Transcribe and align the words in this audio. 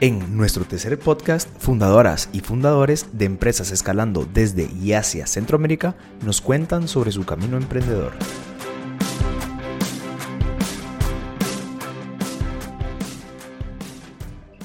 En 0.00 0.36
nuestro 0.36 0.64
tercer 0.64 0.96
podcast, 0.96 1.48
fundadoras 1.58 2.30
y 2.32 2.38
fundadores 2.38 3.18
de 3.18 3.24
empresas 3.24 3.72
escalando 3.72 4.28
desde 4.32 4.70
y 4.80 4.92
hacia 4.92 5.26
Centroamérica 5.26 5.96
nos 6.24 6.40
cuentan 6.40 6.86
sobre 6.86 7.10
su 7.10 7.26
camino 7.26 7.56
emprendedor. 7.56 8.12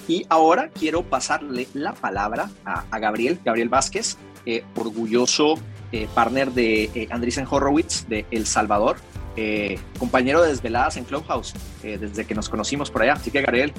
Y 0.07 0.24
ahora 0.30 0.70
quiero 0.70 1.02
pasarle 1.02 1.68
la 1.74 1.93
palabra 1.93 2.52
a, 2.64 3.00
Gabriel, 3.00 3.39
Gabriel 3.43 3.70
Vázquez, 3.70 4.18
eh, 4.46 4.64
orgulloso 4.75 5.56
eh, 5.92 6.07
partner 6.14 6.52
de 6.52 6.92
eh, 6.93 7.07
Andreessen 7.10 7.47
Horowitz 7.50 8.07
de 8.07 8.28
El 8.29 8.46
Salvador, 8.46 8.97
eh, 9.36 9.79
compañero 9.97 10.41
de 10.41 10.50
desveladas 10.50 10.97
en 10.97 11.04
Clubhouse 11.05 11.54
desde 11.82 12.25
que 12.25 12.36
nos 12.36 12.50
conocimos 12.50 12.91
por 12.91 13.01
allá. 13.01 13.14
Así 13.14 13.32
que 13.32 13.41
Gabriel, 13.41 13.74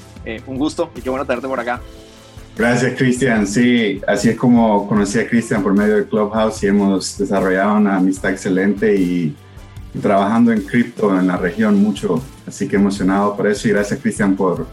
un 0.46 0.56
gusto 0.56 0.90
y 0.94 1.00
qué 1.00 1.10
bueno 1.10 1.24
tenerte 1.24 1.48
por 1.48 1.60
acá. 1.60 1.80
Gracias, 2.56 2.94
Cristian. 2.96 3.46
Sí, 3.46 4.00
así 4.06 4.28
es 4.30 4.36
como 4.36 4.86
conocí 4.86 5.18
a 5.18 5.28
Cristian 5.28 5.62
por 5.62 5.74
medio 5.74 5.96
de 5.96 6.06
Clubhouse 6.06 6.62
y 6.62 6.68
hemos 6.68 7.18
desarrollado 7.18 7.76
una 7.76 7.96
amistad 7.96 8.30
excelente 8.30 8.94
y 8.94 9.34
trabajando 10.00 10.52
en 10.52 10.62
cripto 10.62 11.18
en 11.18 11.26
la 11.26 11.36
región 11.36 11.76
mucho. 11.82 12.22
Así 12.46 12.68
que 12.68 12.76
emocionado 12.76 13.36
por 13.36 13.48
eso 13.48 13.66
y 13.66 13.72
gracias, 13.72 14.00
Cristian, 14.00 14.36
por, 14.36 14.68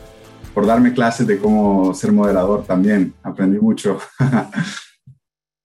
por 0.54 0.68
darme 0.68 0.94
clases 0.94 1.26
de 1.26 1.40
cómo 1.40 1.94
ser 1.96 2.12
moderador 2.12 2.64
también. 2.66 3.14
Aprendí 3.24 3.60
mucho. 3.60 4.00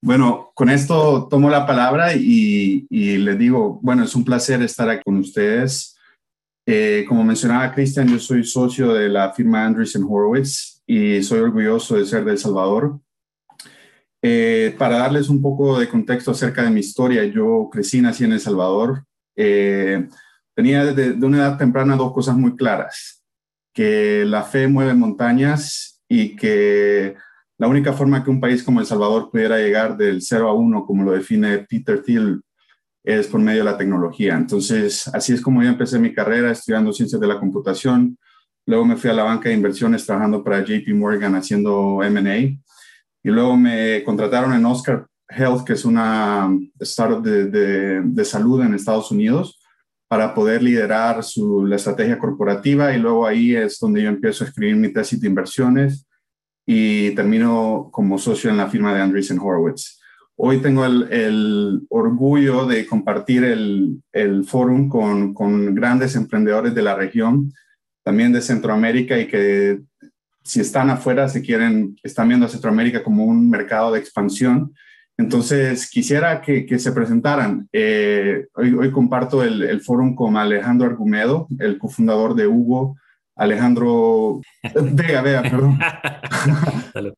Bueno, 0.02 0.52
con 0.54 0.68
esto 0.68 1.26
tomo 1.28 1.48
la 1.48 1.66
palabra 1.66 2.14
y, 2.14 2.86
les 2.90 3.38
digo, 3.38 3.80
bueno, 3.82 4.04
es 4.04 4.14
un 4.14 4.24
placer 4.24 4.62
estar 4.62 4.88
aquí 4.88 5.02
con 5.04 5.16
ustedes. 5.16 5.96
Eh, 6.66 7.04
como 7.08 7.24
mencionaba 7.24 7.72
Cristian, 7.72 8.08
yo 8.08 8.18
soy 8.18 8.44
socio 8.44 8.92
de 8.92 9.08
la 9.08 9.32
firma 9.32 9.64
Andreessen 9.64 10.04
Horowitz 10.04 10.82
y 10.86 11.22
soy 11.22 11.40
orgulloso 11.40 11.96
de 11.96 12.04
ser 12.04 12.24
de 12.24 12.32
El 12.32 12.38
Salvador. 12.38 13.00
Eh, 14.22 14.74
para 14.78 14.98
darles 14.98 15.28
un 15.28 15.40
poco 15.40 15.78
de 15.78 15.88
contexto 15.88 16.32
acerca 16.32 16.62
de 16.62 16.70
mi 16.70 16.80
historia, 16.80 17.24
yo 17.24 17.68
crecí, 17.70 18.00
nací 18.00 18.24
en 18.24 18.32
El 18.32 18.40
Salvador. 18.40 19.04
Eh, 19.36 20.08
tenía 20.54 20.84
desde 20.84 21.12
de 21.12 21.26
una 21.26 21.38
edad 21.38 21.58
temprana 21.58 21.96
dos 21.96 22.12
cosas 22.12 22.36
muy 22.36 22.56
claras, 22.56 23.22
que 23.72 24.24
la 24.26 24.42
fe 24.42 24.68
mueve 24.68 24.94
montañas 24.94 26.02
y 26.08 26.34
que 26.36 27.14
la 27.58 27.68
única 27.68 27.92
forma 27.92 28.22
que 28.22 28.30
un 28.30 28.40
país 28.40 28.62
como 28.62 28.80
El 28.80 28.86
Salvador 28.86 29.30
pudiera 29.30 29.58
llegar 29.58 29.96
del 29.96 30.20
0 30.20 30.48
a 30.48 30.54
1, 30.54 30.84
como 30.84 31.04
lo 31.04 31.12
define 31.12 31.58
Peter 31.58 32.02
Thiel, 32.02 32.42
es 33.02 33.28
por 33.28 33.40
medio 33.40 33.60
de 33.60 33.70
la 33.70 33.78
tecnología. 33.78 34.34
Entonces, 34.34 35.08
así 35.08 35.32
es 35.32 35.40
como 35.40 35.62
yo 35.62 35.68
empecé 35.68 35.98
mi 35.98 36.12
carrera 36.12 36.50
estudiando 36.50 36.92
ciencias 36.92 37.20
de 37.20 37.26
la 37.26 37.38
computación. 37.38 38.18
Luego 38.66 38.84
me 38.84 38.96
fui 38.96 39.08
a 39.08 39.14
la 39.14 39.22
banca 39.22 39.48
de 39.48 39.54
inversiones 39.54 40.04
trabajando 40.04 40.42
para 40.42 40.64
JP 40.64 40.88
Morgan 40.94 41.34
haciendo 41.36 42.00
MA. 42.10 42.36
Y 42.36 43.30
luego 43.30 43.56
me 43.56 44.02
contrataron 44.04 44.52
en 44.52 44.66
Oscar 44.66 45.06
Health, 45.28 45.64
que 45.64 45.74
es 45.74 45.84
una 45.84 46.50
startup 46.80 47.22
de, 47.22 48.00
de, 48.02 48.24
salud 48.24 48.60
en 48.62 48.74
Estados 48.74 49.10
Unidos, 49.10 49.60
para 50.08 50.34
poder 50.34 50.62
liderar 50.62 51.22
su, 51.24 51.64
la 51.64 51.76
estrategia 51.76 52.18
corporativa. 52.18 52.92
Y 52.92 52.98
luego 52.98 53.26
ahí 53.26 53.54
es 53.54 53.78
donde 53.78 54.02
yo 54.02 54.08
empiezo 54.08 54.44
a 54.44 54.48
escribir 54.48 54.76
mi 54.76 54.92
tesis 54.92 55.20
de 55.20 55.28
inversiones 55.28 56.06
y 56.66 57.12
termino 57.12 57.88
como 57.92 58.18
socio 58.18 58.50
en 58.50 58.56
la 58.56 58.68
firma 58.68 58.92
de 58.92 59.00
Andreessen 59.00 59.38
Horowitz. 59.38 60.00
Hoy 60.34 60.58
tengo 60.58 60.84
el, 60.84 61.86
orgullo 61.88 62.66
de 62.66 62.84
compartir 62.84 63.44
el, 63.44 64.02
el 64.12 64.44
fórum 64.44 64.88
con, 64.88 65.32
con, 65.32 65.74
grandes 65.74 66.14
emprendedores 66.16 66.74
de 66.74 66.82
la 66.82 66.94
región, 66.94 67.52
también 68.02 68.32
de 68.32 68.42
Centroamérica 68.42 69.18
y 69.18 69.28
que 69.28 69.80
si 70.42 70.60
están 70.60 70.90
afuera, 70.90 71.28
se 71.28 71.40
quieren, 71.40 71.96
están 72.02 72.28
viendo 72.28 72.46
a 72.46 72.50
Centroamérica 72.50 73.02
como 73.02 73.24
un 73.24 73.48
mercado 73.48 73.92
de 73.92 73.98
expansión. 73.98 74.74
Entonces, 75.16 75.88
quisiera 75.90 76.42
que, 76.42 76.66
que 76.66 76.78
se 76.78 76.92
presentaran. 76.92 77.68
Eh, 77.72 78.46
hoy, 78.54 78.74
hoy, 78.74 78.92
comparto 78.92 79.42
el, 79.42 79.62
el 79.62 79.80
fórum 79.80 80.14
con 80.14 80.36
Alejandro 80.36 80.86
Argumedo, 80.86 81.48
el 81.58 81.78
cofundador 81.78 82.34
de 82.34 82.46
Hugo, 82.46 82.96
Alejandro 83.36 84.40
Vega, 84.74 85.22
Vega, 85.22 85.42
perdón. 85.42 85.78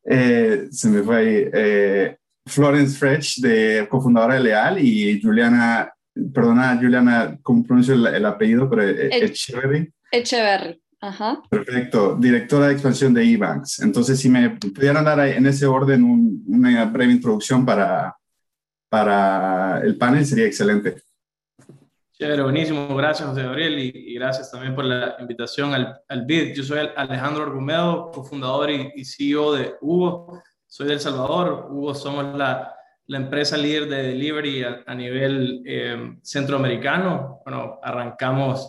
Eh, 0.04 0.66
se 0.72 0.88
me 0.88 1.02
fue 1.02 1.16
ahí. 1.16 1.50
Eh, 1.52 2.16
Florence 2.46 2.98
Fresh, 2.98 3.40
de 3.40 3.86
cofundadora 3.88 4.34
de 4.34 4.40
Leal, 4.40 4.84
y 4.84 5.20
Juliana, 5.22 5.92
perdona, 6.34 6.76
Juliana, 6.80 7.38
¿cómo 7.42 7.62
pronuncio 7.62 7.94
el, 7.94 8.24
apellido? 8.24 8.68
Pero 8.68 8.82
eh, 8.82 9.24
Echeverry. 9.24 9.92
Echeverry. 10.10 10.80
Ajá. 11.00 11.40
Perfecto, 11.48 12.16
directora 12.16 12.66
de 12.66 12.72
expansión 12.72 13.14
de 13.14 13.22
eBanks. 13.22 13.80
Entonces, 13.80 14.18
si 14.18 14.28
me 14.28 14.50
pudieran 14.50 15.04
dar 15.04 15.20
en 15.20 15.46
ese 15.46 15.66
orden 15.66 16.42
una 16.46 16.84
breve 16.86 17.12
introducción 17.12 17.64
para, 17.64 18.16
para 18.88 19.80
el 19.82 19.96
panel, 19.96 20.26
sería 20.26 20.46
excelente. 20.46 20.96
Chévere, 22.20 22.42
buenísimo. 22.42 22.96
Gracias, 22.96 23.28
José 23.28 23.44
Gabriel, 23.44 23.78
y, 23.78 24.14
gracias 24.14 24.50
también 24.50 24.74
por 24.74 24.84
la 24.84 25.14
invitación 25.20 25.72
al, 25.72 26.00
al 26.08 26.26
BID. 26.26 26.52
Yo 26.52 26.64
soy 26.64 26.80
Alejandro 26.96 27.44
Argumedo, 27.44 28.10
cofundador 28.10 28.70
y, 28.72 29.04
CEO 29.04 29.52
de 29.52 29.76
Hugo. 29.80 30.42
Soy 30.66 30.88
de 30.88 30.94
El 30.94 31.00
Salvador. 31.00 31.68
Hugo 31.70 31.94
somos 31.94 32.36
la, 32.36 32.74
la 33.06 33.16
empresa 33.18 33.56
líder 33.56 33.88
de 33.88 34.02
delivery 34.02 34.64
a, 34.64 34.94
nivel 34.96 35.62
eh, 35.64 36.16
centroamericano. 36.22 37.40
Bueno, 37.44 37.78
arrancamos 37.84 38.68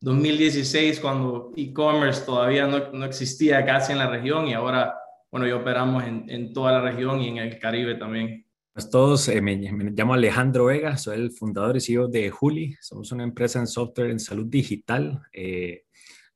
2016 0.00 0.98
cuando 0.98 1.52
e-commerce 1.56 2.26
todavía 2.26 2.66
no, 2.66 2.90
no, 2.90 3.06
existía 3.06 3.64
casi 3.64 3.92
en 3.92 3.98
la 3.98 4.08
región 4.08 4.48
y 4.48 4.54
ahora, 4.54 4.98
bueno, 5.30 5.46
ya 5.46 5.54
operamos 5.54 6.02
en, 6.02 6.28
en 6.28 6.52
toda 6.52 6.72
la 6.72 6.80
región 6.80 7.20
y 7.20 7.28
en 7.28 7.36
el 7.36 7.60
Caribe 7.60 7.94
también. 7.94 8.44
Pues 8.78 8.90
todos, 8.90 9.26
eh, 9.26 9.40
me, 9.40 9.56
llamo 9.56 10.14
Alejandro 10.14 10.66
Vega, 10.66 10.96
soy 10.96 11.16
el 11.16 11.32
fundador 11.32 11.76
y 11.76 11.80
CEO 11.80 12.06
de 12.06 12.30
Juli. 12.30 12.76
Somos 12.80 13.10
una 13.10 13.24
empresa 13.24 13.58
en 13.58 13.66
software 13.66 14.12
en 14.12 14.20
salud 14.20 14.46
digital. 14.46 15.20
Eh, 15.32 15.82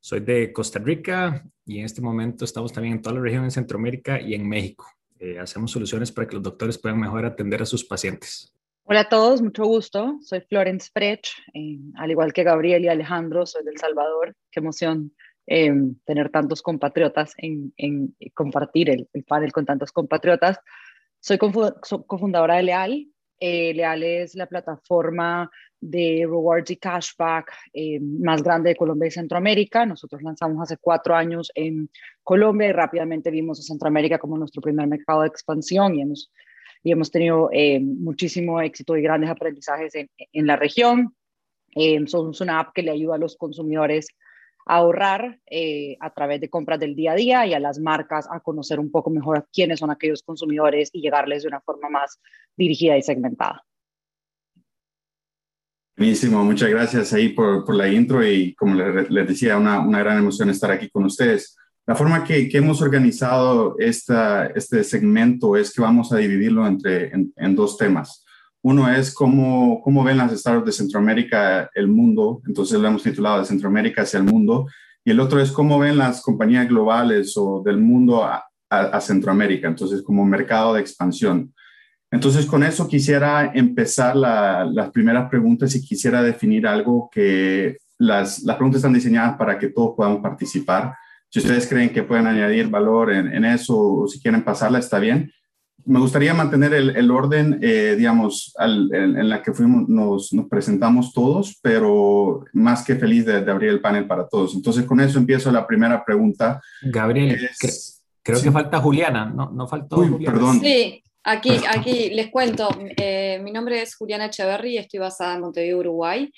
soy 0.00 0.18
de 0.18 0.52
Costa 0.52 0.80
Rica 0.80 1.44
y 1.64 1.78
en 1.78 1.84
este 1.84 2.02
momento 2.02 2.44
estamos 2.44 2.72
también 2.72 2.96
en 2.96 3.00
toda 3.00 3.14
la 3.14 3.20
región 3.20 3.44
en 3.44 3.52
Centroamérica 3.52 4.20
y 4.20 4.34
en 4.34 4.48
México. 4.48 4.88
Eh, 5.20 5.38
hacemos 5.38 5.70
soluciones 5.70 6.10
para 6.10 6.26
que 6.26 6.34
los 6.34 6.42
doctores 6.42 6.78
puedan 6.78 6.98
mejor 6.98 7.24
atender 7.24 7.62
a 7.62 7.64
sus 7.64 7.84
pacientes. 7.84 8.52
Hola 8.86 9.02
a 9.02 9.08
todos, 9.08 9.40
mucho 9.40 9.64
gusto. 9.64 10.18
Soy 10.22 10.40
Florence 10.40 10.90
Frech, 10.92 11.28
al 11.94 12.10
igual 12.10 12.32
que 12.32 12.42
Gabriel 12.42 12.84
y 12.84 12.88
Alejandro, 12.88 13.46
soy 13.46 13.62
del 13.62 13.78
Salvador. 13.78 14.34
Qué 14.50 14.58
emoción 14.58 15.12
tener 15.46 16.30
tantos 16.32 16.60
compatriotas 16.60 17.34
en, 17.36 17.72
compartir 18.34 18.90
el, 18.90 19.08
el 19.12 19.22
panel 19.22 19.52
con 19.52 19.64
tantos 19.64 19.92
compatriotas. 19.92 20.58
Soy 21.22 21.38
cofundadora 21.38 22.56
de 22.56 22.64
Leal. 22.64 23.06
Eh, 23.38 23.72
Leal 23.74 24.02
es 24.02 24.34
la 24.34 24.46
plataforma 24.46 25.48
de 25.80 26.26
rewards 26.28 26.72
y 26.72 26.76
cashback 26.76 27.52
eh, 27.72 28.00
más 28.00 28.42
grande 28.42 28.70
de 28.70 28.76
Colombia 28.76 29.06
y 29.06 29.12
Centroamérica. 29.12 29.86
Nosotros 29.86 30.20
lanzamos 30.20 30.60
hace 30.60 30.78
cuatro 30.78 31.14
años 31.14 31.52
en 31.54 31.88
Colombia 32.24 32.70
y 32.70 32.72
rápidamente 32.72 33.30
vimos 33.30 33.60
a 33.60 33.62
Centroamérica 33.62 34.18
como 34.18 34.36
nuestro 34.36 34.60
primer 34.60 34.88
mercado 34.88 35.22
de 35.22 35.28
expansión 35.28 35.94
y 35.94 36.02
hemos, 36.02 36.32
y 36.82 36.90
hemos 36.90 37.12
tenido 37.12 37.50
eh, 37.52 37.78
muchísimo 37.78 38.60
éxito 38.60 38.96
y 38.96 39.02
grandes 39.02 39.30
aprendizajes 39.30 39.94
en, 39.94 40.10
en 40.32 40.46
la 40.48 40.56
región. 40.56 41.14
somos 42.06 42.40
una 42.40 42.58
app 42.58 42.74
que 42.74 42.82
le 42.82 42.90
ayuda 42.90 43.14
a 43.14 43.18
los 43.18 43.36
consumidores 43.36 44.08
ahorrar 44.66 45.40
eh, 45.50 45.96
a 46.00 46.10
través 46.10 46.40
de 46.40 46.48
compras 46.48 46.78
del 46.80 46.94
día 46.94 47.12
a 47.12 47.16
día 47.16 47.46
y 47.46 47.54
a 47.54 47.60
las 47.60 47.78
marcas 47.78 48.28
a 48.30 48.40
conocer 48.40 48.78
un 48.78 48.90
poco 48.90 49.10
mejor 49.10 49.48
quiénes 49.52 49.80
son 49.80 49.90
aquellos 49.90 50.22
consumidores 50.22 50.90
y 50.92 51.00
llegarles 51.00 51.42
de 51.42 51.48
una 51.48 51.60
forma 51.60 51.88
más 51.88 52.20
dirigida 52.56 52.96
y 52.96 53.02
segmentada. 53.02 53.64
Buenísimo, 55.96 56.42
muchas 56.44 56.70
gracias 56.70 57.12
ahí 57.12 57.28
por, 57.28 57.64
por 57.64 57.74
la 57.74 57.88
intro 57.88 58.26
y 58.26 58.54
como 58.54 58.74
les, 58.74 59.28
decía, 59.28 59.58
una, 59.58 59.80
una, 59.80 59.98
gran 59.98 60.18
emoción 60.18 60.48
estar 60.48 60.70
aquí 60.70 60.88
con 60.88 61.04
ustedes. 61.04 61.56
La 61.86 61.94
forma 61.94 62.24
que, 62.24 62.48
que 62.48 62.58
hemos 62.58 62.80
organizado 62.80 63.76
esta, 63.78 64.46
este 64.46 64.84
segmento 64.84 65.56
es 65.56 65.72
que 65.72 65.82
vamos 65.82 66.12
a 66.12 66.16
dividirlo 66.16 66.66
entre, 66.66 67.12
en 67.12 67.54
dos 67.54 67.76
temas. 67.76 68.21
Uno 68.62 68.88
es 68.88 69.12
cómo, 69.12 69.80
cómo 69.82 70.04
ven 70.04 70.18
las 70.18 70.38
startups 70.38 70.66
de 70.66 70.72
Centroamérica 70.72 71.68
el 71.74 71.88
mundo, 71.88 72.40
entonces 72.46 72.78
lo 72.78 72.86
hemos 72.86 73.02
titulado 73.02 73.40
de 73.40 73.44
Centroamérica 73.44 74.02
hacia 74.02 74.18
el 74.18 74.24
mundo, 74.24 74.68
y 75.04 75.10
el 75.10 75.18
otro 75.18 75.40
es 75.40 75.50
cómo 75.50 75.80
ven 75.80 75.98
las 75.98 76.22
compañías 76.22 76.68
globales 76.68 77.36
o 77.36 77.60
del 77.64 77.78
mundo 77.78 78.24
a, 78.24 78.44
Centroamérica, 79.02 79.68
entonces 79.68 80.00
como 80.00 80.24
mercado 80.24 80.72
de 80.72 80.80
expansión. 80.80 81.52
Entonces 82.10 82.46
con 82.46 82.62
eso 82.62 82.88
quisiera 82.88 83.52
empezar 83.52 84.16
las 84.16 84.90
primeras 84.92 85.28
preguntas 85.28 85.74
y 85.74 85.84
quisiera 85.84 86.22
definir 86.22 86.66
algo 86.66 87.10
que 87.12 87.76
las, 87.98 88.42
las 88.44 88.56
preguntas 88.56 88.78
están 88.78 88.94
diseñadas 88.94 89.36
para 89.36 89.58
que 89.58 89.68
todos 89.68 89.92
podamos 89.94 90.22
participar. 90.22 90.94
Si 91.28 91.40
ustedes 91.40 91.66
creen 91.66 91.90
que 91.90 92.02
pueden 92.02 92.26
añadir 92.26 92.68
valor 92.68 93.12
en 93.12 93.44
eso 93.44 93.78
o 93.78 94.08
si 94.08 94.18
quieren 94.22 94.42
pasarla, 94.42 94.78
está 94.78 94.98
bien 94.98 95.30
me 95.84 95.98
gustaría 95.98 96.34
mantener 96.34 96.74
el, 96.74 97.10
orden, 97.10 97.58
eh, 97.62 97.94
digamos, 97.96 98.54
en, 98.58 99.28
la 99.28 99.42
que 99.42 99.52
fuimos, 99.52 99.88
nos, 99.88 100.30
presentamos 100.48 101.12
todos, 101.12 101.58
pero 101.60 102.44
más 102.52 102.84
que 102.84 102.96
feliz 102.96 103.26
de, 103.26 103.38
abrir 103.50 103.70
el 103.70 103.80
panel 103.80 104.06
para 104.06 104.28
todos. 104.28 104.54
Entonces, 104.54 104.84
con 104.84 105.00
eso 105.00 105.18
empiezo 105.18 105.50
la 105.50 105.66
primera 105.66 106.04
pregunta. 106.04 106.60
Gabriel, 106.82 107.48
Creo 108.22 108.40
que 108.40 108.52
falta 108.52 108.78
Juliana, 108.78 109.26
¿no? 109.26 109.50
No 109.50 109.66
faltó 109.66 109.96
Juliana. 109.96 110.24
Perdón. 110.24 110.60
Sí, 110.60 111.02
aquí, 111.24 111.56
aquí 111.68 112.10
les 112.10 112.30
cuento. 112.30 112.68
Eh, 112.96 113.40
mi 113.42 113.50
nombre 113.50 113.82
es 113.82 113.96
Juliana 113.96 114.26
Echeverry, 114.26 114.78
estoy 114.78 115.00
basada 115.00 115.34
en 115.34 115.40
Montevideo, 115.40 115.78
Uruguay. 115.78 116.32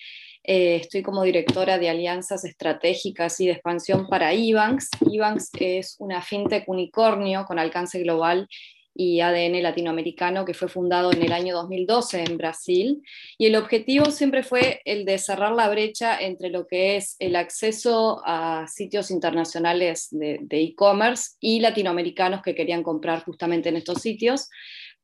Eh, 0.47 0.77
estoy 0.77 1.03
como 1.03 1.23
directora 1.23 1.79
de 1.79 1.89
alianzas 1.89 2.45
estratégicas 2.45 3.41
y 3.41 3.47
de 3.47 3.53
expansión 3.53 4.09
para 4.09 4.35
Ibanks. 4.35 4.91
Ibanks 5.11 5.51
es 5.59 5.97
una 5.99 6.21
fintech 6.21 6.69
unicornio 6.69 7.47
con 7.47 7.59
alcance 7.59 7.99
global 8.01 8.47
y 8.95 9.21
ADN 9.21 9.63
latinoamericano 9.63 10.45
que 10.45 10.55
fue 10.55 10.69
fundado 10.69 11.13
en 11.13 11.23
el 11.23 11.33
año 11.33 11.55
2012 11.55 12.25
en 12.25 12.39
Brasil. 12.39 13.03
Y 13.37 13.47
el 13.47 13.57
objetivo 13.57 14.07
siempre 14.11 14.43
fue 14.43 14.81
el 14.85 15.05
de 15.05 15.19
cerrar 15.19 15.53
la 15.53 15.69
brecha 15.69 16.19
entre 16.19 16.51
lo 16.51 16.67
que 16.67 16.97
es 16.97 17.17
el 17.19 17.37
acceso 17.37 18.23
a 18.25 18.67
sitios 18.69 19.11
internacionales 19.11 20.09
de 20.11 20.47
e-commerce 20.51 21.33
y 21.41 21.61
latinoamericanos 21.61 22.43
que 22.43 22.55
querían 22.55 22.83
comprar 22.83 23.25
justamente 23.25 23.69
en 23.69 23.77
estos 23.77 24.01
sitios 24.01 24.49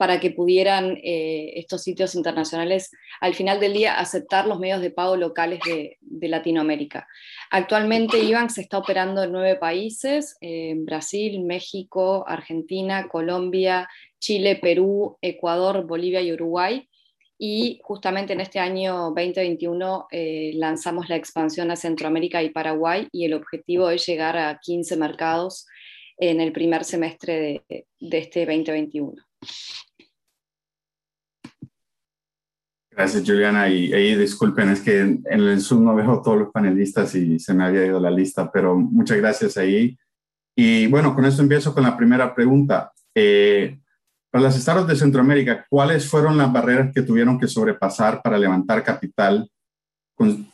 para 0.00 0.18
que 0.18 0.30
pudieran 0.30 0.96
eh, 1.04 1.52
estos 1.56 1.82
sitios 1.82 2.14
internacionales 2.14 2.90
al 3.20 3.34
final 3.34 3.60
del 3.60 3.74
día 3.74 4.00
aceptar 4.00 4.46
los 4.46 4.58
medios 4.58 4.80
de 4.80 4.90
pago 4.90 5.14
locales 5.14 5.60
de, 5.66 5.98
Latinoamérica. 6.28 7.06
Actualmente 7.50 8.18
IBAN 8.18 8.48
se 8.48 8.62
está 8.62 8.78
operando 8.78 9.22
en 9.22 9.32
nueve 9.32 9.56
países, 9.56 10.38
Brasil, 10.84 11.42
México, 11.42 12.24
Argentina, 12.26 13.08
Colombia, 13.08 13.88
Chile, 14.20 14.56
Perú, 14.56 15.18
Ecuador, 15.20 15.86
Bolivia 15.86 16.20
y 16.20 16.32
Uruguay. 16.32 16.88
Y 17.42 17.80
justamente 17.82 18.34
en 18.34 18.40
este 18.42 18.58
año 18.58 19.12
2021 19.16 20.08
eh, 20.10 20.52
lanzamos 20.54 21.08
la 21.08 21.16
expansión 21.16 21.70
a 21.70 21.76
Centroamérica 21.76 22.42
y 22.42 22.50
Paraguay 22.50 23.08
y 23.12 23.24
el 23.24 23.32
objetivo 23.32 23.88
es 23.88 24.06
llegar 24.06 24.36
a 24.36 24.60
15 24.60 24.98
mercados 24.98 25.66
en 26.18 26.42
el 26.42 26.52
primer 26.52 26.84
semestre 26.84 27.62
de, 27.66 27.86
de 27.98 28.18
este 28.18 28.44
2021. 28.44 29.14
Gracias, 33.00 33.24
Juliana. 33.26 33.66
Y, 33.66 33.94
ahí 33.94 34.14
disculpen, 34.14 34.68
es 34.68 34.82
que 34.82 35.00
en 35.00 35.24
el 35.24 35.58
Zoom 35.62 35.86
no 35.86 35.94
veo 35.94 36.20
todos 36.20 36.38
los 36.38 36.50
panelistas 36.50 37.14
y 37.14 37.38
se 37.38 37.54
me 37.54 37.64
había 37.64 37.86
ido 37.86 37.98
la 37.98 38.10
lista, 38.10 38.52
pero 38.52 38.76
muchas 38.76 39.16
gracias 39.16 39.56
ahí. 39.56 39.96
Y 40.54 40.86
bueno, 40.86 41.14
con 41.14 41.24
esto 41.24 41.40
empiezo 41.40 41.72
con 41.72 41.82
la 41.82 41.96
primera 41.96 42.34
pregunta. 42.34 42.92
Eh, 43.14 43.80
para 44.30 44.44
las 44.44 44.60
startups 44.60 44.88
de 44.88 44.96
Centroamérica, 44.96 45.64
¿cuáles 45.70 46.06
fueron 46.06 46.36
las 46.36 46.52
barreras 46.52 46.92
que 46.92 47.00
tuvieron 47.00 47.40
que 47.40 47.48
sobrepasar 47.48 48.20
para 48.20 48.36
levantar 48.36 48.84
capital, 48.84 49.50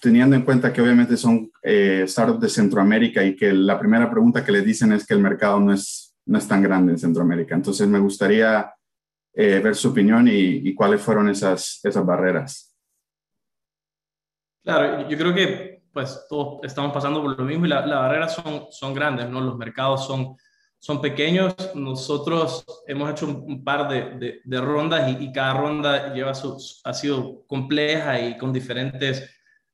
teniendo 0.01 0.37
en 0.37 0.43
cuenta 0.43 0.73
que 0.73 0.81
obviamente 0.81 1.17
son 1.17 1.51
eh, 1.65 2.05
startups 2.07 2.43
de 2.43 2.49
Centroamérica 2.49 3.25
y 3.25 3.35
que 3.35 3.53
la 3.53 3.77
primera 3.77 4.09
pregunta 4.09 4.45
que 4.45 4.53
les 4.53 4.65
dicen 4.65 4.93
es 4.93 5.05
que 5.05 5.15
el 5.15 5.21
mercado 5.21 5.59
no 5.59 5.73
es, 5.73 6.15
no 6.25 6.39
es 6.39 6.47
tan 6.47 6.63
grande 6.63 6.93
en 6.93 6.99
Centroamérica? 7.01 7.57
Entonces, 7.57 7.89
me 7.89 7.99
gustaría 7.99 8.71
eh, 9.39 9.59
ver 9.59 9.75
su 9.75 9.91
opinión 9.91 10.27
y, 10.31 10.75
cuáles 10.75 11.03
fueron 11.03 11.29
esas, 11.29 11.85
esas 11.85 12.07
barreras. 12.07 12.75
Claro, 14.65 15.07
yo 15.07 15.19
creo 15.19 15.35
que 15.35 15.83
pues 15.93 16.27
todos 16.27 16.61
estamos 16.63 16.91
pasando 16.91 17.21
por 17.21 17.39
lo 17.39 17.45
mismo 17.45 17.67
y 17.67 17.69
las 17.69 17.87
barreras 17.87 18.35
son, 18.35 18.67
son 18.71 18.95
grandes, 18.95 19.29
¿no? 19.29 19.43
Los 19.43 19.59
mercados 19.59 20.07
son, 20.07 20.37
son 20.79 21.03
pequeños. 21.03 21.55
Nosotros 21.75 22.65
hemos 22.87 23.11
hecho 23.11 23.27
un, 23.27 23.63
par 23.63 23.89
de, 23.89 24.41
de, 24.43 24.61
rondas 24.63 25.15
y, 25.21 25.31
cada 25.33 25.53
ronda 25.53 26.15
lleva 26.15 26.35
su, 26.35 26.57
ha 26.85 26.95
sido 26.95 27.47
compleja 27.47 28.19
y 28.19 28.39
con 28.39 28.55
diferentes 28.55 29.31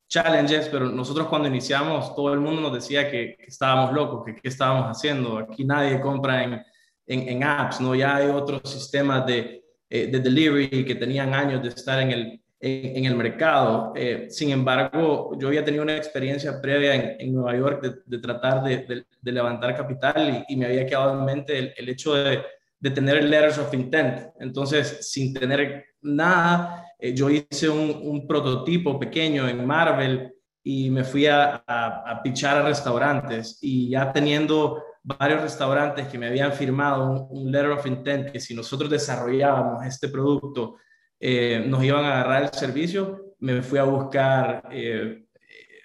challenges, 0.08 0.68
pero 0.70 0.86
nosotros 0.86 1.28
cuando 1.28 1.46
iniciamos 1.46 2.16
todo 2.16 2.34
el 2.34 2.40
mundo 2.40 2.62
nos 2.62 2.74
decía 2.74 3.08
que, 3.08 3.36
que 3.38 3.46
estábamos 3.46 3.92
locos, 3.92 4.24
que 4.24 4.34
qué 4.34 4.48
estábamos 4.48 4.86
haciendo. 4.86 5.38
Aquí 5.38 5.64
nadie 5.64 6.00
compra 6.00 6.42
en 6.42 6.64
en, 7.06 7.42
apps, 7.42 7.80
¿no? 7.80 7.94
Ya 7.94 8.16
hay 8.16 8.28
otros 8.28 8.62
sistemas 8.64 9.26
de, 9.26 9.64
eh, 9.90 10.06
de, 10.06 10.20
delivery 10.20 10.84
que 10.84 10.94
tenían 10.94 11.34
años 11.34 11.62
de 11.62 11.68
estar 11.68 12.00
en 12.00 12.10
el, 12.10 12.42
en, 12.62 13.04
el 13.04 13.16
mercado. 13.16 13.92
Eh, 13.96 14.28
sin 14.30 14.50
embargo, 14.50 15.36
yo 15.38 15.48
había 15.48 15.64
tenido 15.64 15.82
una 15.82 15.96
experiencia 15.96 16.60
previa 16.60 17.16
en, 17.18 17.34
Nueva 17.34 17.56
York 17.56 18.04
de, 18.06 18.18
tratar 18.18 18.62
de, 18.62 19.04
levantar 19.22 19.76
capital 19.76 20.44
y, 20.48 20.56
me 20.56 20.66
había 20.66 20.86
quedado 20.86 21.18
en 21.18 21.24
mente 21.24 21.74
el, 21.76 21.88
hecho 21.88 22.14
de, 22.14 22.40
tener 22.80 23.16
el 23.18 23.30
Letters 23.30 23.58
of 23.58 23.74
Intent. 23.74 24.28
Entonces, 24.38 25.10
sin 25.10 25.34
tener 25.34 25.86
nada, 26.02 26.84
eh, 26.98 27.12
yo 27.14 27.28
hice 27.30 27.68
un, 27.68 28.00
un, 28.02 28.26
prototipo 28.28 28.98
pequeño 28.98 29.48
en 29.48 29.66
Marvel 29.66 30.32
y 30.62 30.88
me 30.90 31.02
fui 31.02 31.26
a, 31.26 31.64
a, 31.66 32.12
a 32.12 32.22
pichar 32.22 32.58
a 32.58 32.62
restaurantes 32.62 33.58
y 33.60 33.90
ya 33.90 34.12
teniendo 34.12 34.80
varios 35.02 35.42
restaurantes 35.42 36.06
que 36.08 36.18
me 36.18 36.28
habían 36.28 36.52
firmado 36.52 37.28
un, 37.30 37.50
letter 37.50 37.70
of 37.70 37.86
intent 37.86 38.30
que 38.30 38.40
si 38.40 38.54
nosotros 38.54 38.88
desarrollábamos 38.90 39.84
este 39.84 40.08
producto 40.08 40.76
eh, 41.18 41.64
nos 41.66 41.82
iban 41.82 42.04
a 42.04 42.20
agarrar 42.20 42.42
el 42.44 42.50
servicio, 42.50 43.34
me 43.40 43.62
fui 43.62 43.78
a 43.78 43.84
buscar 43.84 44.68
eh, 44.70 45.24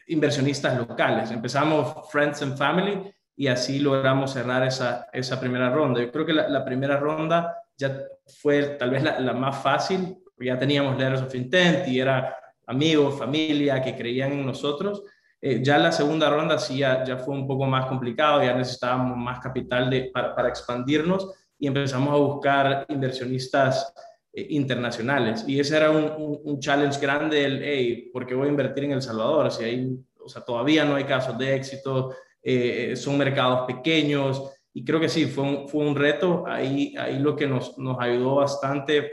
inversionistas 0.08 0.78
locales. 0.78 1.32
Empezamos 1.32 2.10
Friends 2.12 2.42
and 2.42 2.58
Family 2.58 3.12
y 3.36 3.48
así 3.48 3.80
logramos 3.80 4.34
cerrar 4.34 4.64
esa, 4.64 5.08
esa 5.12 5.40
primera 5.40 5.70
ronda. 5.70 6.02
Yo 6.02 6.12
creo 6.12 6.26
que 6.26 6.34
la, 6.34 6.64
primera 6.66 6.98
ronda 6.98 7.56
ya 7.76 8.00
fue 8.42 8.64
tal 8.80 8.92
vez 8.92 9.04
la, 9.04 9.20
la 9.20 9.34
más 9.34 9.62
fácil, 9.62 10.18
ya 10.40 10.58
teníamos 10.58 10.98
letters 10.98 11.22
of 11.22 11.34
intent 11.36 11.88
y 11.88 12.00
era 12.00 12.36
amigos, 12.68 13.18
familia 13.18 13.82
que 13.82 13.96
creían 13.96 14.34
en 14.34 14.46
nosotros 14.46 15.04
eh, 15.40 15.62
ya 15.64 15.78
la 15.78 15.92
segunda 15.92 16.30
ronda 16.30 16.58
sí 16.58 16.80
ya, 16.80 17.04
ya, 17.04 17.18
fue 17.18 17.36
un 17.36 17.46
poco 17.46 17.66
más 17.66 17.86
complicado, 17.86 18.42
ya 18.44 18.56
necesitábamos 18.56 19.18
más 19.18 19.40
capital 19.40 19.90
de, 19.90 20.10
para, 20.12 20.48
expandirnos 20.48 21.32
y 21.60 21.68
empezamos 21.68 22.14
a 22.14 22.18
buscar 22.18 22.86
inversionistas 22.90 23.94
eh, 24.34 24.48
internacionales. 24.50 25.44
Y 25.48 25.60
ese 25.60 25.78
era 25.78 25.92
un, 25.92 26.40
un, 26.44 26.60
challenge 26.60 27.00
grande, 27.00 27.46
el, 27.46 27.62
hey, 27.64 28.10
¿por 28.12 28.26
qué 28.26 28.34
voy 28.34 28.48
a 28.48 28.52
invertir 28.52 28.86
en 28.86 28.94
El 28.94 29.02
Salvador? 29.02 29.52
Si 29.52 29.64
hay, 29.64 29.96
o 30.20 30.28
sea, 30.28 30.44
todavía 30.44 30.86
no 30.86 30.96
hay 30.96 31.04
casos 31.04 31.38
de 31.38 31.56
éxito, 31.56 32.16
eh, 32.42 32.96
son 32.96 33.18
mercados 33.18 33.68
pequeños. 33.68 34.52
Y 34.74 34.84
creo 34.84 35.00
que 35.00 35.10
sí, 35.10 35.26
fue 35.26 35.44
un, 35.44 35.70
fue 35.70 35.86
un 35.86 35.96
reto. 35.96 36.46
Ahí, 36.48 36.96
ahí 36.98 37.20
lo 37.20 37.36
que 37.36 37.48
nos, 37.48 37.78
nos 37.78 38.00
ayudó 38.00 38.36
bastante 38.36 39.12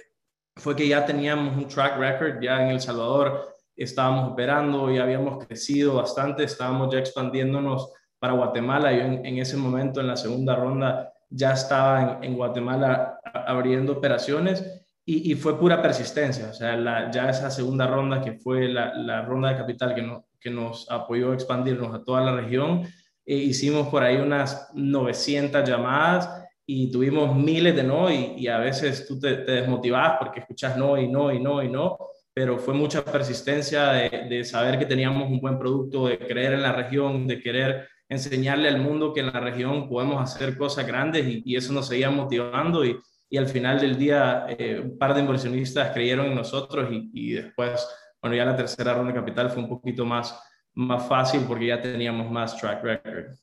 fue 0.56 0.74
que 0.74 0.88
ya 0.88 1.04
teníamos 1.04 1.56
un 1.56 1.68
track 1.68 1.98
record 1.98 2.40
ya 2.40 2.62
en 2.62 2.70
El 2.70 2.80
Salvador 2.80 3.53
estábamos 3.76 4.32
operando 4.32 4.90
y 4.90 4.98
habíamos 4.98 5.44
crecido 5.44 5.94
bastante, 5.94 6.44
estábamos 6.44 6.92
ya 6.92 6.98
expandiéndonos 6.98 7.92
para 8.18 8.34
Guatemala. 8.34 8.92
Yo 8.92 9.02
en, 9.02 9.38
ese 9.38 9.56
momento, 9.56 10.00
en 10.00 10.08
la 10.08 10.16
segunda 10.16 10.54
ronda, 10.54 11.12
ya 11.28 11.52
estaba 11.52 12.20
en, 12.22 12.36
Guatemala 12.36 13.18
abriendo 13.24 13.92
operaciones 13.92 14.64
y, 15.04 15.34
fue 15.34 15.58
pura 15.58 15.82
persistencia. 15.82 16.48
O 16.50 16.54
sea, 16.54 17.10
ya 17.10 17.28
esa 17.28 17.50
segunda 17.50 17.86
ronda, 17.86 18.20
que 18.20 18.32
fue 18.32 18.68
la, 18.68 19.22
ronda 19.22 19.50
de 19.50 19.56
capital 19.56 19.94
que, 19.94 20.18
que 20.40 20.50
nos 20.50 20.90
apoyó 20.90 21.32
a 21.32 21.34
expandirnos 21.34 21.94
a 21.94 22.02
toda 22.02 22.22
la 22.22 22.36
región, 22.36 22.86
e 23.26 23.36
hicimos 23.36 23.88
por 23.88 24.02
ahí 24.02 24.16
unas 24.16 24.70
900 24.74 25.66
llamadas 25.68 26.28
y 26.66 26.90
tuvimos 26.90 27.34
miles 27.34 27.74
de 27.74 27.82
no 27.82 28.10
y, 28.10 28.46
a 28.48 28.58
veces 28.58 29.06
tú 29.06 29.18
te, 29.18 29.36
te 29.36 29.52
desmotivas 29.52 30.16
porque 30.18 30.40
escuchas 30.40 30.76
no 30.76 30.98
y 30.98 31.08
no 31.08 31.32
y 31.32 31.40
no 31.40 31.62
y 31.62 31.68
no 31.68 31.98
pero 32.34 32.58
fue 32.58 32.74
mucha 32.74 33.04
persistencia 33.04 33.90
de, 33.92 34.44
saber 34.44 34.78
que 34.78 34.86
teníamos 34.86 35.30
un 35.30 35.40
buen 35.40 35.56
producto, 35.56 36.08
de 36.08 36.18
creer 36.18 36.54
en 36.54 36.62
la 36.62 36.72
región, 36.72 37.28
de 37.28 37.40
querer 37.40 37.88
enseñarle 38.08 38.68
al 38.68 38.80
mundo 38.80 39.14
que 39.14 39.20
en 39.20 39.26
la 39.26 39.40
región 39.40 39.88
podemos 39.88 40.20
hacer 40.20 40.58
cosas 40.58 40.86
grandes 40.86 41.24
y, 41.26 41.54
eso 41.54 41.72
nos 41.72 41.86
seguía 41.86 42.10
motivando 42.10 42.84
y, 42.84 43.00
al 43.36 43.48
final 43.48 43.80
del 43.80 43.96
día 43.98 44.46
eh, 44.48 44.78
un 44.78 44.96
par 44.96 45.12
de 45.12 45.20
inversionistas 45.20 45.92
creyeron 45.92 46.26
en 46.26 46.36
nosotros 46.36 46.88
y, 46.92 47.10
y, 47.12 47.32
después, 47.32 47.84
bueno, 48.20 48.36
ya 48.36 48.44
la 48.44 48.56
tercera 48.56 48.94
ronda 48.94 49.12
de 49.12 49.18
capital 49.18 49.50
fue 49.50 49.62
un 49.62 49.68
poquito 49.68 50.04
más, 50.04 50.38
más 50.74 51.08
fácil 51.08 51.42
porque 51.46 51.66
ya 51.66 51.80
teníamos 51.80 52.30
más 52.30 52.56
track 52.56 52.82
record. 52.84 53.36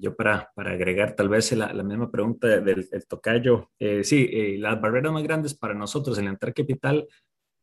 Yo 0.00 0.16
para, 0.16 0.50
para 0.54 0.72
agregar 0.72 1.14
tal 1.14 1.28
vez 1.28 1.52
la, 1.52 1.72
la 1.72 1.82
misma 1.82 2.10
pregunta 2.10 2.48
del, 2.60 2.88
tocayo, 3.08 3.70
eh, 3.78 4.02
sí, 4.04 4.28
eh, 4.32 4.56
las 4.58 4.80
barreras 4.80 5.12
más 5.12 5.22
grandes 5.22 5.54
para 5.54 5.74
nosotros 5.74 6.18
en 6.18 6.28
entrar 6.28 6.54
capital 6.54 7.06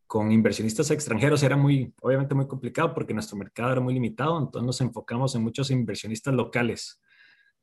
con 0.05 0.31
inversionistas 0.31 0.91
extranjeros 0.91 1.43
era 1.43 1.55
muy, 1.55 1.93
obviamente 2.01 2.35
muy 2.35 2.47
complicado 2.47 2.93
porque 2.93 3.13
nuestro 3.13 3.37
mercado 3.37 3.73
era 3.73 3.81
muy 3.81 3.93
limitado, 3.93 4.39
entonces 4.39 4.65
nos 4.65 4.81
enfocamos 4.81 5.35
en 5.35 5.43
muchos 5.43 5.71
inversionistas 5.71 6.33
locales. 6.33 6.99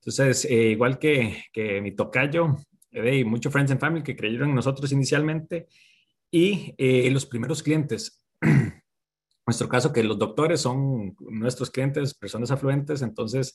Entonces, 0.00 0.44
eh, 0.44 0.70
igual 0.70 0.98
que, 0.98 1.44
que 1.52 1.80
mi 1.80 1.94
tocayo, 1.94 2.56
y 2.92 3.24
muchos 3.24 3.52
friends 3.52 3.72
and 3.72 3.80
family 3.80 4.02
que 4.02 4.16
creyeron 4.16 4.50
en 4.50 4.54
nosotros 4.54 4.90
inicialmente 4.92 5.66
y 6.30 6.74
los 7.10 7.26
primeros 7.26 7.62
clientes. 7.62 8.24
nuestro 9.46 9.68
caso 9.68 9.92
que 9.92 10.02
los 10.02 10.18
doctores 10.18 10.60
son 10.60 11.14
nuestros 11.20 11.70
clientes, 11.70 12.14
personas 12.14 12.50
afluentes, 12.50 13.00
entonces 13.02 13.54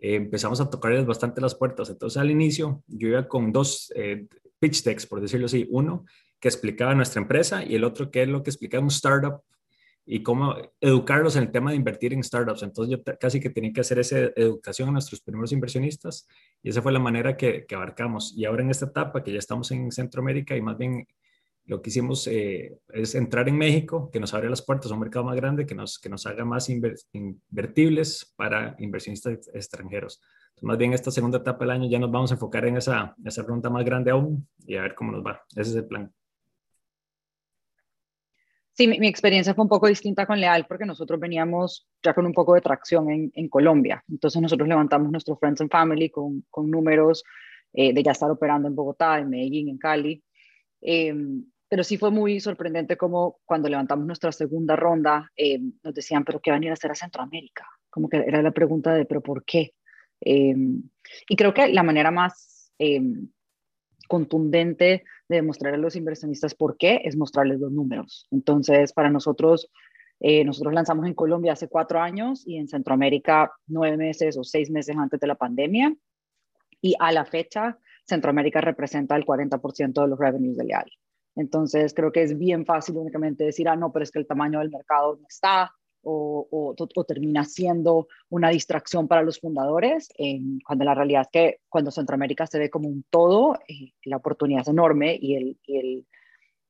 empezamos 0.00 0.60
a 0.60 0.70
tocarles 0.70 1.06
bastante 1.06 1.40
las 1.40 1.54
puertas. 1.54 1.90
Entonces 1.90 2.16
al 2.20 2.30
inicio 2.30 2.82
yo 2.86 3.08
iba 3.08 3.28
con 3.28 3.52
dos 3.52 3.92
eh, 3.96 4.26
pitch 4.58 4.82
decks, 4.82 5.06
por 5.06 5.20
decirlo 5.20 5.46
así. 5.46 5.66
Uno 5.70 6.04
que 6.40 6.48
explicaba 6.48 6.94
nuestra 6.94 7.20
empresa 7.20 7.64
y 7.64 7.74
el 7.74 7.84
otro 7.84 8.10
que 8.10 8.22
es 8.22 8.28
lo 8.28 8.42
que 8.42 8.50
explicaba 8.50 8.82
un 8.82 8.88
startup 8.88 9.42
y 10.04 10.22
cómo 10.22 10.54
educarlos 10.80 11.34
en 11.36 11.44
el 11.44 11.50
tema 11.50 11.70
de 11.70 11.76
invertir 11.76 12.12
en 12.12 12.22
startups. 12.22 12.62
Entonces 12.62 12.96
yo 12.96 13.16
casi 13.18 13.40
que 13.40 13.50
tenía 13.50 13.72
que 13.72 13.80
hacer 13.80 13.98
esa 13.98 14.18
educación 14.36 14.88
a 14.88 14.92
nuestros 14.92 15.20
primeros 15.20 15.50
inversionistas 15.52 16.28
y 16.62 16.70
esa 16.70 16.80
fue 16.80 16.92
la 16.92 17.00
manera 17.00 17.36
que, 17.36 17.66
que 17.66 17.74
abarcamos. 17.74 18.32
Y 18.36 18.44
ahora 18.44 18.62
en 18.62 18.70
esta 18.70 18.86
etapa 18.86 19.24
que 19.24 19.32
ya 19.32 19.38
estamos 19.38 19.70
en 19.72 19.90
Centroamérica 19.90 20.56
y 20.56 20.62
más 20.62 20.78
bien 20.78 21.06
lo 21.66 21.82
que 21.82 21.90
hicimos 21.90 22.26
eh, 22.28 22.78
es 22.88 23.14
entrar 23.14 23.48
en 23.48 23.58
México, 23.58 24.08
que 24.12 24.20
nos 24.20 24.32
abre 24.34 24.48
las 24.48 24.62
puertas 24.62 24.90
a 24.90 24.94
un 24.94 25.00
mercado 25.00 25.24
más 25.24 25.36
grande, 25.36 25.66
que 25.66 25.74
nos, 25.74 25.98
que 25.98 26.08
nos 26.08 26.24
haga 26.26 26.44
más 26.44 26.68
invertibles 26.68 28.32
para 28.36 28.76
inversionistas 28.78 29.50
extranjeros. 29.52 30.22
Entonces, 30.50 30.62
más 30.62 30.78
bien 30.78 30.92
esta 30.92 31.10
segunda 31.10 31.38
etapa 31.38 31.64
del 31.64 31.72
año 31.72 31.90
ya 31.90 31.98
nos 31.98 32.10
vamos 32.10 32.30
a 32.30 32.34
enfocar 32.34 32.64
en 32.66 32.76
esa, 32.76 33.14
esa 33.24 33.42
ronda 33.42 33.68
más 33.68 33.84
grande 33.84 34.12
aún 34.12 34.48
y 34.64 34.76
a 34.76 34.82
ver 34.82 34.94
cómo 34.94 35.10
nos 35.12 35.24
va. 35.24 35.42
Ese 35.56 35.70
es 35.70 35.76
el 35.76 35.86
plan. 35.86 36.12
Sí, 38.72 38.86
mi, 38.86 39.08
experiencia 39.08 39.54
fue 39.54 39.64
un 39.64 39.70
poco 39.70 39.88
distinta 39.88 40.26
con 40.26 40.38
Leal 40.38 40.66
porque 40.68 40.84
nosotros 40.84 41.18
veníamos 41.18 41.88
ya 42.02 42.12
con 42.14 42.26
un 42.26 42.32
poco 42.32 42.54
de 42.54 42.60
tracción 42.60 43.10
en, 43.10 43.32
en 43.34 43.48
Colombia. 43.48 44.04
Entonces 44.08 44.40
nosotros 44.40 44.68
levantamos 44.68 45.10
nuestro 45.10 45.36
Friends 45.36 45.62
and 45.62 45.70
Family 45.70 46.10
con, 46.10 46.44
con 46.50 46.70
números 46.70 47.24
eh, 47.72 47.92
de 47.92 48.02
ya 48.02 48.12
estar 48.12 48.30
operando 48.30 48.68
en 48.68 48.74
Bogotá, 48.74 49.18
en 49.18 49.30
Medellín, 49.30 49.70
en 49.70 49.78
Cali. 49.78 50.22
Eh, 50.82 51.14
pero 51.76 51.84
sí 51.84 51.98
fue 51.98 52.10
muy 52.10 52.40
sorprendente 52.40 52.96
como 52.96 53.40
cuando 53.44 53.68
levantamos 53.68 54.06
nuestra 54.06 54.32
segunda 54.32 54.76
ronda 54.76 55.30
eh, 55.36 55.60
nos 55.82 55.92
decían, 55.92 56.24
pero 56.24 56.40
¿qué 56.40 56.50
van 56.50 56.62
a 56.62 56.64
ir 56.64 56.70
a 56.70 56.72
hacer 56.72 56.90
a 56.90 56.94
Centroamérica? 56.94 57.68
Como 57.90 58.08
que 58.08 58.16
era 58.16 58.40
la 58.40 58.52
pregunta 58.52 58.94
de, 58.94 59.04
pero 59.04 59.20
¿por 59.20 59.44
qué? 59.44 59.74
y 60.18 61.36
creo 61.36 61.52
que 61.52 61.68
la 61.68 61.82
manera 61.82 62.10
más 62.10 62.72
contundente 64.08 65.04
de 65.28 65.36
demostrar 65.36 65.74
a 65.74 65.76
los 65.76 65.96
inversionistas 65.96 66.54
por 66.54 66.78
qué 66.78 67.02
es 67.04 67.14
mostrarles 67.14 67.60
los 67.60 67.70
números. 67.70 68.26
Entonces, 68.30 68.94
para 68.94 69.10
nosotros, 69.10 69.70
eh, 70.20 70.46
nosotros 70.46 70.72
lanzamos 70.72 71.04
en 71.04 71.12
Colombia 71.12 71.52
hace 71.52 71.68
cuatro 71.68 72.00
años 72.00 72.42
y 72.46 72.56
en 72.56 72.68
Centroamérica 72.68 73.52
nueve 73.66 73.98
meses 73.98 74.38
o 74.38 74.44
seis 74.44 74.70
meses 74.70 74.96
antes 74.96 75.20
de 75.20 75.26
la 75.26 75.34
pandemia. 75.34 75.94
Y 76.80 76.94
a 76.98 77.12
la 77.12 77.26
fecha, 77.26 77.78
Centroamérica 78.06 78.62
representa 78.62 79.14
el 79.14 79.26
40% 79.26 80.00
de 80.00 80.08
los 80.08 80.18
revenues 80.18 80.56
de 80.56 80.64
Leal. 80.64 80.90
Entonces, 81.36 81.94
creo 81.94 82.12
que 82.12 82.22
es 82.22 82.36
bien 82.36 82.64
fácil 82.64 82.96
únicamente 82.96 83.44
decir, 83.44 83.68
ah, 83.68 83.76
no, 83.76 83.92
pero 83.92 84.02
es 84.02 84.10
que 84.10 84.18
el 84.18 84.26
tamaño 84.26 84.58
del 84.58 84.70
mercado 84.70 85.16
no 85.16 85.26
está, 85.28 85.70
o, 86.08 87.04
termina 87.06 87.44
siendo 87.44 88.06
una 88.28 88.50
distracción 88.50 89.08
para 89.08 89.22
los 89.22 89.40
fundadores, 89.40 90.08
cuando 90.64 90.84
la 90.84 90.94
realidad 90.94 91.22
es 91.22 91.28
que 91.32 91.60
cuando 91.68 91.90
Centroamérica 91.90 92.46
se 92.46 92.58
ve 92.58 92.70
como 92.70 92.88
un 92.88 93.04
todo, 93.10 93.58
eh, 93.68 93.92
la 94.04 94.16
oportunidad 94.18 94.62
es 94.62 94.68
enorme 94.68 95.18
y 95.20 95.34
el, 95.34 95.58
y 95.64 95.78
el, 95.78 96.06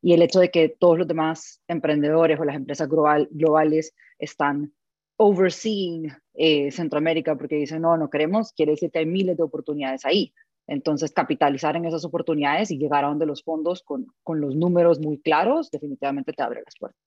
y 0.03 0.13
el 0.15 0.23
hecho 0.23 0.41
de 0.41 0.51
que 0.51 0.69
todos 0.69 0.99
los 0.99 1.09
demás 1.09 1.61
emprendedores 1.69 2.41
o 2.41 2.45
las 2.45 2.57
empresas 2.57 2.89
global, 2.89 3.29
globales 3.31 3.95
están 4.19 4.73
overseeing 5.17 6.13
eh, 6.35 6.71
Centroamérica 6.71 7.37
porque 7.37 7.57
dicen, 7.57 7.83
no, 7.83 7.97
no 7.97 8.11
queremos, 8.11 8.53
quiere 8.53 8.73
decir 8.73 8.91
que 8.91 9.01
hay 9.01 9.07
miles 9.07 9.37
de 9.37 9.43
oportunidades 9.43 10.05
ahí. 10.05 10.33
Entonces, 10.67 11.13
capitalizar 11.13 11.77
en 11.77 11.85
esas 11.85 12.05
oportunidades 12.05 12.71
y 12.71 12.79
llegar 12.79 13.05
a 13.05 13.09
donde 13.09 13.27
los 13.27 13.43
fondos 13.43 13.83
con, 13.83 14.07
con 14.23 14.41
los 14.41 14.57
números 14.57 15.01
muy 15.01 15.19
claros, 15.19 15.71
definitivamente 15.71 16.33
te 16.33 16.43
abre 16.43 16.63
las 16.65 16.75
puertas. 16.79 17.07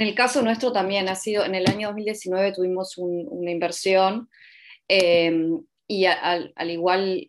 En 0.00 0.08
el 0.08 0.14
caso 0.14 0.40
nuestro 0.40 0.72
también 0.72 1.10
ha 1.10 1.14
sido, 1.14 1.44
en 1.44 1.54
el 1.54 1.68
año 1.68 1.88
2019 1.88 2.52
tuvimos 2.52 2.96
una 2.96 3.50
inversión 3.50 4.30
em, 4.88 5.60
y 5.86 6.06
al, 6.06 6.54
igual 6.70 7.28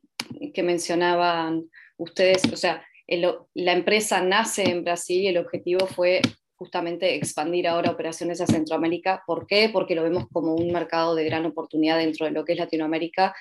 que 0.54 0.64
mencionaban 0.64 1.70
ustedes, 1.98 2.46
o 2.52 2.56
sea, 2.56 2.82
la 3.10 3.74
empresa 3.74 4.22
nace 4.22 4.70
en 4.70 4.86
Brasil 4.86 5.22
y 5.22 5.28
el 5.28 5.38
objetivo 5.38 5.86
fue 5.86 6.22
justamente 6.56 7.16
expandir 7.16 7.68
ahora 7.68 7.92
operaciones 7.92 8.40
a 8.40 8.48
Centroamérica. 8.48 9.22
¿Por 9.28 9.48
qué? 9.48 9.70
Porque 9.74 9.94
lo 9.94 10.04
vemos 10.04 10.28
como 10.32 10.56
un 10.56 10.72
mercado 10.72 11.14
de 11.14 11.26
gran 11.26 11.46
oportunidad 11.46 11.98
dentro 11.98 12.26
de 12.26 12.32
lo 12.32 12.46
que 12.46 12.54
es 12.54 12.60
Latinoamérica 12.60 13.36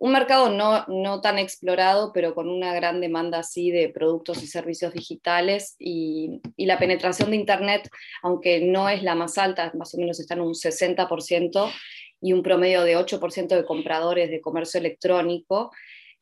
un 0.00 0.12
mercado 0.12 0.48
no, 0.48 0.86
no, 0.88 1.20
tan 1.20 1.38
explorado, 1.38 2.12
pero 2.14 2.34
con 2.34 2.48
una 2.48 2.72
gran 2.72 3.02
demanda 3.02 3.40
así 3.40 3.70
de 3.70 3.90
productos 3.90 4.42
y 4.42 4.46
servicios 4.46 4.94
digitales 4.94 5.76
y, 5.78 6.40
la 6.56 6.78
penetración 6.78 7.30
de 7.30 7.36
Internet, 7.36 7.90
aunque 8.22 8.60
no 8.60 8.88
es 8.88 9.02
la 9.02 9.14
más 9.14 9.36
alta, 9.36 9.70
más 9.74 9.94
o 9.94 9.98
menos 9.98 10.18
está 10.18 10.34
en 10.34 10.40
un 10.40 10.54
60% 10.54 11.70
y 12.22 12.32
un 12.32 12.42
promedio 12.42 12.82
de 12.82 12.96
8% 12.96 13.48
de 13.48 13.64
compradores 13.66 14.30
de 14.30 14.40
comercio 14.40 14.80
electrónico. 14.80 15.70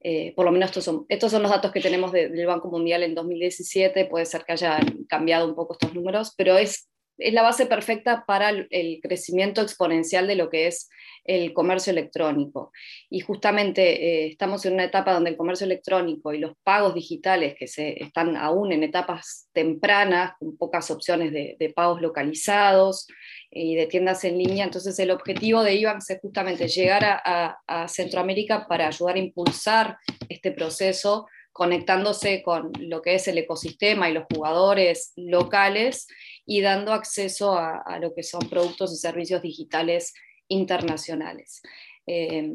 Eh, 0.01 0.33
por 0.35 0.45
lo 0.45 0.51
menos 0.51 0.71
estos 0.71 0.85
son, 0.85 1.07
estos 1.09 1.31
son 1.31 1.43
los 1.43 1.51
datos 1.51 1.71
que 1.71 1.81
tenemos 1.81 2.11
del 2.11 2.47
Banco 2.47 2.69
Mundial 2.69 3.05
en 3.05 3.15
2017, 3.15 4.07
puede 4.07 4.27
ser 4.27 4.45
que 4.45 4.53
hayan 4.53 5.05
cambiado 5.09 5.47
un 5.47 5.55
poco 5.55 5.75
estos 5.75 5.95
números, 5.95 6.35
pero 6.37 6.59
es 6.59 6.89
es 7.19 7.35
la 7.35 7.43
base 7.43 7.67
perfecta 7.67 8.25
para 8.27 8.51
el, 8.51 9.01
crecimiento 9.03 9.61
exponencial 9.61 10.27
de 10.27 10.37
lo 10.37 10.49
que 10.49 10.69
es 10.69 10.89
el 11.25 11.53
comercio 11.53 11.91
electrónico. 11.91 12.73
Y 13.11 13.21
justamente 13.21 13.83
eh, 13.83 14.29
estamos 14.29 14.65
en 14.65 14.75
una 14.75 14.85
etapa 14.85 15.13
donde 15.13 15.31
el 15.31 15.37
comercio 15.37 15.67
electrónico 15.67 16.33
y 16.33 16.39
los 16.39 16.53
pagos 16.63 16.95
digitales, 16.95 17.55
que 17.59 17.67
se, 17.67 18.03
están 18.03 18.37
aún 18.37 18.73
en 18.73 18.83
etapas 18.83 19.49
tempranas, 19.53 20.33
con 20.39 20.57
pocas 20.57 20.91
opciones 20.91 21.33
de, 21.33 21.73
pagos 21.77 22.01
localizados 22.01 23.07
y 23.51 23.75
de 23.75 23.87
tiendas 23.87 24.25
en 24.25 24.39
línea, 24.39 24.65
entonces 24.65 24.99
el 24.99 25.11
objetivo 25.11 25.63
de 25.63 25.75
IBANX 25.75 26.11
es 26.11 26.21
justamente 26.21 26.67
llegar 26.67 27.05
a 27.05 27.89
Centroamérica 27.89 28.67
para 28.67 28.89
ayudar 28.89 29.17
a 29.17 29.19
impulsar 29.19 29.99
este 30.29 30.51
proceso 30.51 31.27
conectándose 31.59 32.41
con 32.45 32.71
lo 32.79 33.03
que 33.03 33.17
es 33.17 33.27
el 33.27 33.37
ecosistema 33.37 34.09
y 34.09 34.13
los 34.13 34.27
jugadores 34.33 35.13
locales 35.17 36.07
y 36.47 36.61
dando 36.61 36.93
acceso 36.93 37.59
a, 37.59 37.99
lo 38.01 38.15
que 38.15 38.23
son 38.23 38.49
productos 38.49 38.93
y 38.93 38.97
servicios 38.97 39.43
digitales 39.43 40.15
internacionales. 40.47 41.61
Eh, 42.07 42.53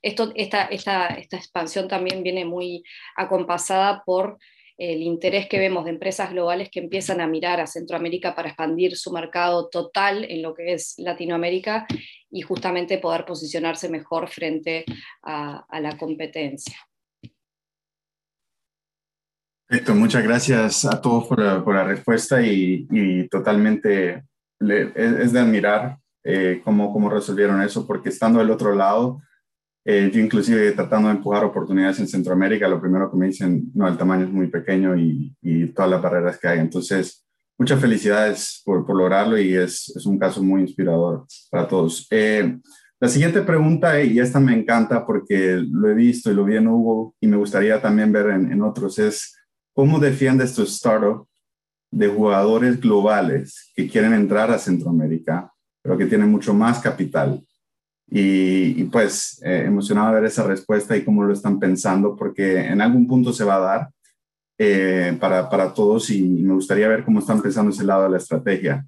esta, 0.00 0.68
expansión 0.70 1.88
también 1.88 2.22
viene 2.22 2.44
muy 2.44 2.84
acompasada 3.16 4.04
por 4.06 4.38
el 4.78 5.02
interés 5.02 5.48
que 5.48 5.58
vemos 5.58 5.84
de 5.84 5.90
empresas 5.90 6.30
globales 6.30 6.70
que 6.70 6.78
empiezan 6.78 7.20
a 7.20 7.26
mirar 7.26 7.60
a 7.60 7.66
Centroamérica 7.66 8.36
para 8.36 8.50
expandir 8.50 8.96
su 8.96 9.10
mercado 9.10 9.68
total 9.70 10.24
en 10.30 10.40
lo 10.40 10.54
que 10.54 10.74
es 10.74 10.94
Latinoamérica 10.98 11.84
y 12.30 12.42
justamente 12.42 12.98
poder 12.98 13.24
posicionarse 13.24 13.88
mejor 13.88 14.28
frente 14.28 14.84
a 15.24 15.80
la 15.80 15.98
competencia. 15.98 16.76
Perfecto, 19.70 19.94
muchas 19.94 20.24
gracias 20.24 20.84
a 20.84 21.00
todos 21.00 21.28
por 21.28 21.38
la, 21.38 21.84
respuesta 21.84 22.42
y, 22.42 23.28
totalmente 23.30 24.24
es, 24.58 25.32
de 25.32 25.38
admirar 25.38 25.96
eh, 26.24 26.60
cómo, 26.64 26.92
cómo 26.92 27.08
resolvieron 27.08 27.62
eso, 27.62 27.86
porque 27.86 28.08
estando 28.08 28.40
del 28.40 28.50
otro 28.50 28.74
lado, 28.74 29.22
eh, 29.84 30.10
yo 30.12 30.18
inclusive 30.18 30.72
tratando 30.72 31.06
de 31.08 31.14
empujar 31.14 31.44
oportunidades 31.44 32.00
en 32.00 32.08
Centroamérica, 32.08 32.66
lo 32.66 32.80
primero 32.80 33.08
que 33.08 33.16
me 33.16 33.28
dicen, 33.28 33.70
no, 33.72 33.86
el 33.86 33.96
tamaño 33.96 34.24
es 34.24 34.32
muy 34.32 34.48
pequeño 34.48 34.96
y, 34.96 35.36
y 35.40 35.66
todas 35.68 35.88
las 35.88 36.02
barreras 36.02 36.36
que 36.40 36.48
hay. 36.48 36.58
Entonces, 36.58 37.24
muchas 37.56 37.80
felicidades 37.80 38.62
por, 38.64 38.84
por 38.84 38.96
lograrlo 38.96 39.38
y 39.38 39.54
es, 39.54 39.94
es, 39.94 40.04
un 40.04 40.18
caso 40.18 40.42
muy 40.42 40.62
inspirador 40.62 41.26
para 41.48 41.68
todos. 41.68 42.08
Eh, 42.10 42.58
la 42.98 43.08
siguiente 43.08 43.40
pregunta, 43.42 44.02
y 44.02 44.18
esta 44.18 44.40
me 44.40 44.52
encanta 44.52 45.06
porque 45.06 45.62
lo 45.64 45.88
he 45.88 45.94
visto 45.94 46.28
y 46.28 46.34
lo 46.34 46.44
vi 46.44 46.56
en 46.56 46.66
Hugo 46.66 47.14
y 47.20 47.28
me 47.28 47.36
gustaría 47.36 47.80
también 47.80 48.10
ver 48.10 48.30
en, 48.30 48.50
en 48.50 48.62
otros, 48.62 48.98
es 48.98 49.36
¿Cómo 49.80 49.98
defiendes 49.98 50.54
tu 50.54 50.64
startup 50.64 51.26
de 51.90 52.06
jugadores 52.06 52.78
globales 52.78 53.72
que 53.74 53.88
quieren 53.88 54.12
entrar 54.12 54.50
a 54.50 54.58
Centroamérica, 54.58 55.50
pero 55.80 55.96
que 55.96 56.04
tienen 56.04 56.30
mucho 56.30 56.52
más 56.52 56.80
capital? 56.80 57.42
Y, 58.06 58.84
pues 58.84 59.40
eh, 59.42 59.62
emocionado 59.64 60.12
ver 60.12 60.26
esa 60.26 60.46
respuesta 60.46 60.94
y 60.94 61.02
cómo 61.02 61.24
lo 61.24 61.32
están 61.32 61.58
pensando, 61.58 62.14
porque 62.14 62.60
en 62.60 62.82
algún 62.82 63.06
punto 63.06 63.32
se 63.32 63.42
va 63.42 63.54
a 63.54 63.58
dar 63.58 63.90
eh, 64.58 65.16
para, 65.18 65.48
para, 65.48 65.72
todos 65.72 66.10
y 66.10 66.24
me 66.24 66.52
gustaría 66.52 66.86
ver 66.86 67.02
cómo 67.02 67.20
están 67.20 67.40
pensando 67.40 67.70
ese 67.70 67.84
lado 67.84 68.02
de 68.02 68.10
la 68.10 68.18
estrategia. 68.18 68.86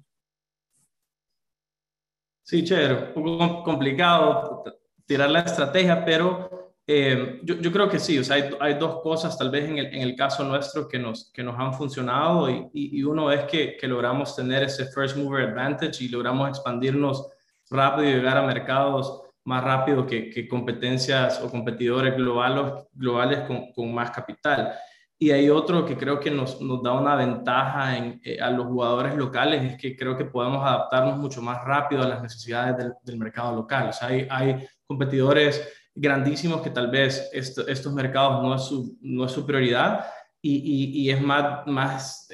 Sí, 2.43 2.63
chévere, 2.63 3.13
un 3.15 3.37
poco 3.39 3.63
complicado 3.63 4.63
tirar 5.07 5.31
la 5.31 5.39
estrategia, 5.39 6.05
pero 6.05 6.62
eh, 6.85 7.39
yo, 7.43 7.55
yo, 7.55 7.71
creo 7.71 7.89
que 7.89 7.97
sí, 7.97 8.19
o 8.19 8.23
sea, 8.25 8.35
hay, 8.35 8.49
hay, 8.59 8.73
dos 8.73 9.01
cosas 9.01 9.37
tal 9.37 9.49
vez 9.49 9.69
en 9.69 9.77
el, 9.77 9.85
en 9.85 10.01
el, 10.01 10.17
caso 10.17 10.43
nuestro 10.43 10.85
que 10.85 10.99
nos, 10.99 11.31
que 11.31 11.41
nos 11.41 11.57
han 11.57 11.73
funcionado 11.73 12.49
y, 12.49 12.69
y, 12.73 13.01
uno 13.03 13.31
es 13.31 13.45
que, 13.45 13.77
que, 13.77 13.87
logramos 13.87 14.35
tener 14.35 14.63
ese 14.63 14.87
first 14.87 15.15
mover 15.15 15.47
advantage 15.47 16.03
y 16.03 16.09
logramos 16.09 16.49
expandirnos 16.49 17.25
rápido 17.69 18.09
y 18.09 18.13
llegar 18.15 18.35
a 18.35 18.45
mercados 18.45 19.21
más 19.45 19.63
rápido 19.63 20.05
que, 20.05 20.29
que 20.29 20.45
competencias 20.45 21.41
o 21.41 21.49
competidores 21.49 22.17
globales, 22.17 22.85
globales 22.91 23.39
con, 23.47 23.71
con, 23.71 23.93
más 23.93 24.11
capital. 24.11 24.73
Y 25.17 25.31
hay 25.31 25.49
otro 25.49 25.85
que 25.85 25.95
creo 25.95 26.19
que 26.19 26.31
nos, 26.31 26.59
nos 26.59 26.83
da 26.83 26.91
una 26.91 27.15
ventaja 27.15 27.95
en, 27.95 28.19
eh, 28.25 28.41
a 28.41 28.49
los 28.51 28.65
jugadores 28.65 29.15
locales, 29.15 29.63
es 29.63 29.77
que 29.77 29.95
creo 29.95 30.17
que 30.17 30.25
podemos 30.25 30.61
adaptarnos 30.65 31.17
mucho 31.17 31.41
más 31.41 31.63
rápido 31.63 32.03
a 32.03 32.09
las 32.09 32.21
necesidades 32.21 32.75
del, 32.77 32.93
del 33.03 33.17
mercado 33.17 33.55
local. 33.55 33.87
O 33.87 33.93
sea, 33.93 34.09
hay, 34.09 34.27
hay 34.29 34.67
competidores 34.85 35.65
grandísimos 35.95 36.61
que 36.61 36.69
tal 36.69 36.89
vez 36.89 37.29
estos 37.33 37.93
mercados 37.93 38.41
no 38.41 38.55
es, 38.55 38.63
su, 38.63 38.97
no 39.01 39.25
es 39.25 39.31
su 39.31 39.45
prioridad 39.45 40.05
y, 40.41 41.09
es 41.09 41.21
más, 41.21 41.65
más 41.67 42.27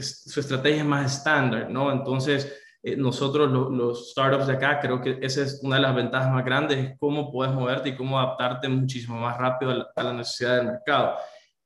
su 0.00 0.40
estrategia 0.40 0.80
es 0.80 0.84
más 0.84 1.16
estándar, 1.16 1.70
¿no? 1.70 1.92
Entonces, 1.92 2.52
nosotros 2.96 3.50
los, 3.50 4.10
startups 4.10 4.46
de 4.46 4.54
acá, 4.54 4.80
creo 4.80 5.00
que 5.00 5.18
esa 5.22 5.42
es 5.42 5.60
una 5.62 5.76
de 5.76 5.82
las 5.82 5.94
ventajas 5.94 6.32
más 6.32 6.44
grandes, 6.44 6.78
es 6.78 6.98
cómo 6.98 7.30
puedes 7.30 7.54
moverte 7.54 7.90
y 7.90 7.96
cómo 7.96 8.18
adaptarte 8.18 8.68
muchísimo 8.68 9.18
más 9.18 9.36
rápido 9.38 9.72
a 9.94 10.02
la, 10.02 10.12
necesidad 10.12 10.56
del 10.56 10.66
mercado. 10.66 11.16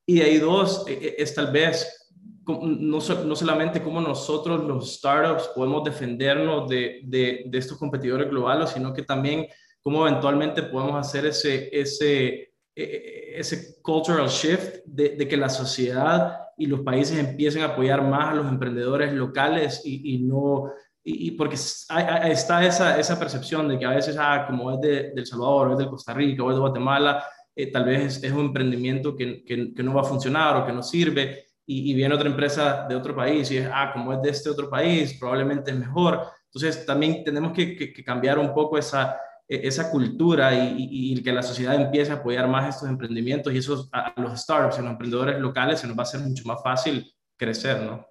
Y 0.05 0.19
de 0.19 0.23
ahí 0.23 0.37
dos, 0.37 0.85
es 0.87 1.33
tal 1.33 1.51
vez 1.51 2.01
no, 2.47 2.99
no, 2.99 3.35
solamente 3.35 3.81
cómo 3.81 4.01
nosotros 4.01 4.63
los 4.63 4.95
startups 4.95 5.49
podemos 5.55 5.83
defendernos 5.83 6.67
de, 6.67 7.01
de, 7.03 7.43
de, 7.45 7.57
estos 7.57 7.77
competidores 7.77 8.29
globales, 8.29 8.71
sino 8.71 8.93
que 8.93 9.03
también 9.03 9.47
cómo 9.81 10.07
eventualmente 10.07 10.63
podemos 10.63 10.95
hacer 10.95 11.25
ese, 11.25 11.69
ese, 11.71 12.27
e, 12.27 12.51
e, 12.75 13.39
ese 13.39 13.81
cultural 13.81 14.27
shift 14.27 14.83
de, 14.85 15.15
de, 15.15 15.27
que 15.27 15.37
la 15.37 15.49
sociedad 15.49 16.39
y 16.57 16.67
los 16.67 16.81
países 16.81 17.17
empiecen 17.17 17.63
a 17.63 17.67
apoyar 17.67 18.01
más 18.03 18.29
a 18.29 18.35
los 18.35 18.47
emprendedores 18.47 19.13
locales 19.13 19.81
y, 19.85 20.15
y 20.15 20.19
no... 20.19 20.71
Y, 21.03 21.31
porque 21.31 21.55
está 21.55 22.63
esa, 22.63 22.99
esa 22.99 23.17
percepción 23.17 23.67
de 23.67 23.79
que 23.79 23.85
a 23.85 23.89
veces, 23.89 24.15
ah, 24.19 24.45
como 24.47 24.71
es 24.71 24.81
de, 24.81 25.11
El 25.15 25.25
Salvador, 25.25 25.69
o 25.69 25.71
es 25.71 25.79
de 25.79 25.89
Costa 25.89 26.13
Rica, 26.13 26.43
o 26.43 26.51
es 26.51 26.55
de 26.55 26.61
Guatemala, 26.61 27.25
eh, 27.55 27.71
tal 27.71 27.85
vez 27.85 28.23
es 28.23 28.31
un 28.31 28.41
emprendimiento 28.41 29.15
que, 29.15 29.43
que, 29.43 29.73
que 29.73 29.81
no 29.81 29.95
va 29.95 30.01
a 30.01 30.03
funcionar 30.03 30.57
o 30.57 30.65
que 30.65 30.71
no 30.71 30.83
sirve 30.83 31.51
y, 31.65 31.93
viene 31.93 32.15
otra 32.15 32.29
empresa 32.29 32.85
de 32.87 32.95
otro 32.95 33.15
país 33.15 33.49
y 33.51 33.57
es, 33.57 33.69
ah, 33.71 33.91
como 33.93 34.13
es 34.13 34.21
de 34.21 34.29
este 34.29 34.49
otro 34.49 34.69
país, 34.69 35.15
probablemente 35.19 35.71
es 35.71 35.77
mejor. 35.77 36.21
Entonces, 36.45 36.85
también 36.85 37.23
tenemos 37.23 37.53
que, 37.53 37.93
cambiar 38.03 38.39
un 38.39 38.53
poco 38.53 38.77
esa, 38.77 39.17
esa 39.51 39.91
cultura 39.91 40.53
y, 40.53 41.21
que 41.21 41.33
la 41.33 41.43
sociedad 41.43 41.75
empiece 41.75 42.11
a 42.11 42.15
apoyar 42.15 42.47
más 42.47 42.73
estos 42.73 42.89
emprendimientos 42.89 43.53
y 43.53 43.57
esos, 43.57 43.89
a, 43.91 44.13
los 44.19 44.39
startups, 44.39 44.79
a 44.79 44.81
los 44.81 44.91
emprendedores 44.91 45.39
locales, 45.39 45.79
se 45.79 45.87
nos 45.87 45.97
va 45.97 46.01
a 46.01 46.03
hacer 46.03 46.21
mucho 46.21 46.45
más 46.47 46.63
fácil 46.63 47.13
crecer, 47.35 47.83
¿no? 47.83 48.07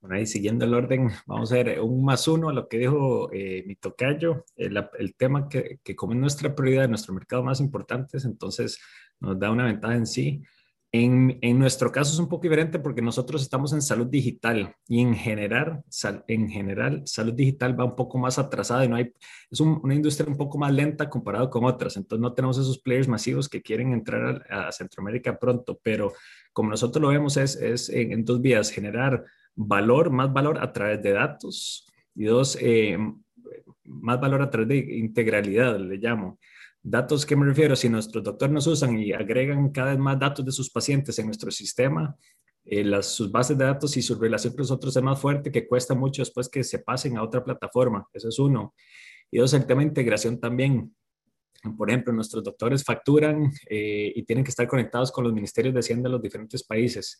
Bueno, 0.00 0.16
ahí 0.16 0.26
siguiendo 0.26 0.66
el 0.66 0.74
orden, 0.74 1.10
vamos 1.24 1.50
a 1.50 1.54
ver 1.54 1.80
un 1.80 2.04
más 2.04 2.28
uno 2.28 2.50
a 2.50 2.52
lo 2.52 2.68
que 2.68 2.76
dijo 2.76 3.32
eh, 3.32 3.64
mi 3.66 3.74
tocayo, 3.74 4.44
el, 4.54 4.76
el 4.98 5.14
tema 5.14 5.48
que, 5.48 5.80
que, 5.82 5.96
como 5.96 6.12
es 6.12 6.18
nuestra 6.18 6.54
prioridad, 6.54 6.90
nuestro 6.90 7.14
mercado 7.14 7.42
más 7.42 7.58
importante, 7.60 8.18
entonces 8.22 8.78
nos 9.18 9.38
da 9.38 9.50
una 9.50 9.64
ventaja 9.64 9.94
en 9.94 10.06
sí. 10.06 10.42
En, 10.96 11.40
en, 11.40 11.58
nuestro 11.58 11.90
caso 11.90 12.12
es 12.12 12.20
un 12.20 12.28
poco 12.28 12.44
diferente 12.44 12.78
porque 12.78 13.02
nosotros 13.02 13.42
estamos 13.42 13.72
en 13.72 13.82
salud 13.82 14.06
digital 14.06 14.76
y 14.86 15.00
en 15.00 15.16
general, 15.16 15.82
en 16.28 16.48
general 16.48 17.02
salud 17.04 17.32
digital 17.32 17.78
va 17.78 17.84
un 17.84 17.96
poco 17.96 18.16
más 18.16 18.38
atrasada 18.38 18.84
y 18.84 18.88
no 18.88 18.94
hay, 18.94 19.12
es 19.50 19.58
una 19.58 19.92
industria 19.92 20.30
un 20.30 20.36
poco 20.36 20.56
más 20.56 20.72
lenta 20.72 21.10
comparado 21.10 21.50
con 21.50 21.64
otras. 21.64 21.96
Entonces 21.96 22.22
no 22.22 22.32
tenemos 22.32 22.58
esos 22.58 22.78
players 22.78 23.08
masivos 23.08 23.48
que 23.48 23.60
quieren 23.60 23.92
entrar 23.92 24.46
a, 24.48 24.70
Centroamérica 24.70 25.36
pronto, 25.36 25.80
pero 25.82 26.12
como 26.52 26.70
nosotros 26.70 27.02
lo 27.02 27.08
vemos 27.08 27.38
es, 27.38 27.56
es 27.56 27.88
en, 27.88 28.12
en, 28.12 28.24
dos 28.24 28.40
vías, 28.40 28.70
generar 28.70 29.24
valor, 29.56 30.10
más 30.10 30.32
valor 30.32 30.62
a 30.62 30.72
través 30.72 31.02
de 31.02 31.10
datos 31.10 31.92
y 32.14 32.22
dos, 32.26 32.56
eh, 32.60 32.96
más 33.82 34.20
valor 34.20 34.42
a 34.42 34.48
través 34.48 34.68
de 34.68 34.76
integralidad, 34.98 35.76
le 35.76 35.96
llamo. 35.96 36.38
Datos, 36.86 37.24
¿qué 37.24 37.34
me 37.34 37.46
refiero? 37.46 37.74
Si 37.74 37.88
nuestros 37.88 38.22
doctores 38.22 38.52
nos 38.52 38.66
usan 38.66 38.98
y 38.98 39.10
agregan 39.10 39.70
cada 39.70 39.92
vez 39.92 39.98
más 39.98 40.18
datos 40.18 40.44
de 40.44 40.52
sus 40.52 40.68
pacientes 40.68 41.18
en 41.18 41.24
nuestro 41.24 41.50
sistema, 41.50 42.14
eh, 42.62 42.84
las, 42.84 43.06
sus 43.06 43.32
bases 43.32 43.56
de 43.56 43.64
datos 43.64 43.96
y 43.96 44.02
su 44.02 44.16
relación 44.16 44.52
con 44.52 44.64
nosotros 44.64 44.94
es 44.94 45.02
más 45.02 45.18
fuerte, 45.18 45.50
que 45.50 45.66
cuesta 45.66 45.94
mucho 45.94 46.20
después 46.20 46.46
que 46.50 46.62
se 46.62 46.80
pasen 46.80 47.16
a 47.16 47.22
otra 47.22 47.42
plataforma. 47.42 48.06
Eso 48.12 48.28
es 48.28 48.38
uno. 48.38 48.74
Y 49.30 49.38
dos, 49.38 49.54
el 49.54 49.64
tema 49.64 49.80
de 49.80 49.88
integración 49.88 50.38
también. 50.38 50.94
Por 51.78 51.88
ejemplo, 51.88 52.12
nuestros 52.12 52.44
doctores 52.44 52.84
facturan 52.84 53.50
eh, 53.70 54.12
y 54.14 54.22
tienen 54.24 54.44
que 54.44 54.50
estar 54.50 54.68
conectados 54.68 55.10
con 55.10 55.24
los 55.24 55.32
ministerios 55.32 55.72
de 55.72 55.80
Hacienda 55.80 56.10
de 56.10 56.12
los 56.12 56.22
diferentes 56.22 56.62
países. 56.64 57.18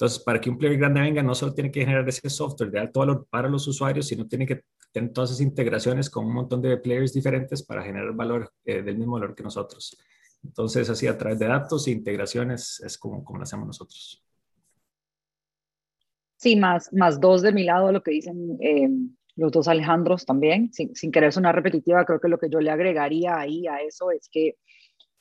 Entonces, 0.00 0.24
para 0.24 0.40
que 0.40 0.48
un 0.48 0.56
player 0.56 0.78
grande 0.78 1.02
venga, 1.02 1.22
no 1.22 1.34
solo 1.34 1.52
tiene 1.52 1.70
que 1.70 1.80
generar 1.80 2.08
ese 2.08 2.30
software 2.30 2.70
de 2.70 2.80
alto 2.80 3.00
valor 3.00 3.26
para 3.28 3.50
los 3.50 3.68
usuarios, 3.68 4.06
sino 4.06 4.26
tiene 4.26 4.46
que 4.46 4.62
tener 4.90 5.10
esas 5.10 5.42
integraciones 5.42 6.08
con 6.08 6.24
un 6.24 6.32
montón 6.32 6.62
de 6.62 6.74
players 6.78 7.12
diferentes 7.12 7.62
para 7.62 7.82
generar 7.82 8.14
valor 8.14 8.50
eh, 8.64 8.80
del 8.80 8.96
mismo 8.96 9.12
valor 9.12 9.34
que 9.34 9.42
nosotros. 9.42 9.94
Entonces, 10.42 10.88
así 10.88 11.06
a 11.06 11.18
través 11.18 11.38
de 11.38 11.48
datos 11.48 11.86
e 11.86 11.90
integraciones 11.90 12.80
es 12.80 12.96
como, 12.96 13.22
como 13.22 13.40
lo 13.40 13.42
hacemos 13.42 13.66
nosotros. 13.66 14.24
Sí, 16.38 16.56
más, 16.56 16.90
más 16.94 17.20
dos 17.20 17.42
de 17.42 17.52
mi 17.52 17.64
lado, 17.64 17.92
lo 17.92 18.02
que 18.02 18.12
dicen 18.12 18.56
eh, 18.58 18.88
los 19.36 19.52
dos 19.52 19.68
Alejandros 19.68 20.24
también, 20.24 20.72
sin, 20.72 20.96
sin 20.96 21.12
querer 21.12 21.30
sonar 21.30 21.54
repetitiva, 21.54 22.06
creo 22.06 22.20
que 22.20 22.28
lo 22.28 22.38
que 22.38 22.48
yo 22.48 22.60
le 22.60 22.70
agregaría 22.70 23.38
ahí 23.38 23.66
a 23.66 23.82
eso 23.82 24.10
es 24.10 24.30
que 24.32 24.56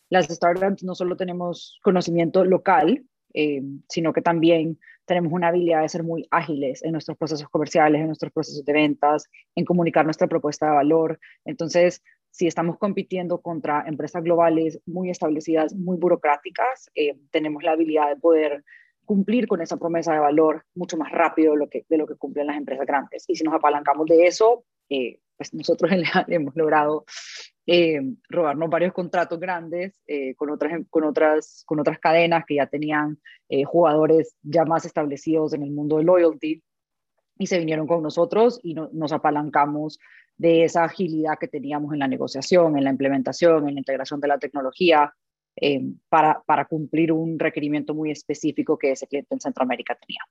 las 0.10 0.28
startups 0.28 0.86
no 0.86 0.96
solo 0.96 1.18
tenemos 1.18 1.78
conocimiento 1.84 2.46
local, 2.46 3.04
eh, 3.34 3.62
sino 3.88 4.14
que 4.14 4.22
también 4.22 4.80
tenemos 5.06 5.34
una 5.34 5.48
habilidad 5.48 5.82
de 5.82 5.90
ser 5.90 6.04
muy 6.04 6.28
ágiles 6.30 6.84
en 6.84 6.92
nuestros 6.92 7.18
procesos 7.18 7.50
comerciales, 7.50 8.00
en 8.00 8.08
nuestros 8.08 8.32
procesos 8.32 8.64
de 8.64 8.74
ventas, 8.74 9.26
en 9.56 9.66
comunicar 9.66 10.06
nuestra 10.06 10.28
propuesta 10.28 10.68
de 10.68 10.74
valor. 10.74 11.20
Entonces, 11.46 12.04
si 12.32 12.48
estamos 12.48 12.78
compitiendo 12.78 13.42
contra 13.42 13.84
empresas 13.88 14.24
globales 14.24 14.80
muy 14.86 15.10
establecidas, 15.10 15.74
muy 15.74 15.98
burocráticas, 15.98 16.90
eh, 16.94 17.18
tenemos 17.32 17.64
la 17.64 17.72
habilidad 17.72 18.10
de 18.10 18.18
poder 18.18 18.64
cumplir 19.06 19.48
con 19.48 19.62
esa 19.62 19.78
promesa 19.78 20.14
de 20.14 20.20
valor 20.20 20.66
mucho 20.76 20.96
más 20.96 21.12
rápido 21.12 21.54
de 21.54 21.98
lo 21.98 22.08
que, 22.08 22.16
cumplen 22.16 22.46
las 22.46 22.58
empresas 22.58 22.86
grandes. 22.86 23.26
Y 23.28 23.36
si 23.36 23.44
nos 23.44 23.56
apalancamos 23.56 24.06
de 24.06 24.28
eso, 24.28 24.64
eh, 24.90 25.20
pues 25.36 25.54
nosotros 25.54 25.90
hemos 26.28 26.56
logrado 26.56 27.06
eh, 27.72 28.02
robarnos 28.30 28.68
varios 28.68 28.94
contratos 28.94 29.40
grandes 29.40 30.02
eh, 30.08 30.34
con, 30.34 30.50
otras, 30.50 30.74
con, 30.90 31.04
otras, 31.04 31.62
con 31.68 31.80
otras 31.80 32.00
cadenas 32.00 32.44
que 32.48 32.56
ya 32.56 32.66
tenían 32.66 33.20
eh, 33.48 33.64
jugadores 33.64 34.36
ya 34.42 34.66
más 34.66 34.86
establecidos 34.86 35.54
en 35.54 35.62
el 35.62 35.70
mundo 35.70 35.98
de 35.98 36.04
loyalty 36.04 36.64
y 37.38 37.46
se 37.46 37.60
vinieron 37.60 37.86
con 37.86 38.02
nosotros 38.02 38.60
y 38.64 38.74
nos 38.74 39.14
apalancamos 39.14 40.00
de 40.36 40.64
esa 40.64 40.84
agilidad 40.84 41.38
que 41.40 41.48
teníamos 41.48 41.94
en 41.94 42.00
la 42.00 42.08
negociación, 42.08 42.76
en 42.76 42.86
la 42.86 42.90
implementación, 42.90 43.68
en 43.68 43.76
la 43.76 43.82
integración 43.82 44.20
de 44.20 44.30
la 44.30 44.40
tecnología 44.40 45.14
para, 46.10 46.42
para 46.48 46.66
cumplir 46.66 47.12
un 47.12 47.38
requerimiento 47.38 47.94
muy 47.94 48.10
específico 48.10 48.80
que 48.80 48.94
ese 48.94 49.06
cliente 49.06 49.36
en 49.36 49.42
Centroamérica 49.42 49.96
tenía. 49.96 50.22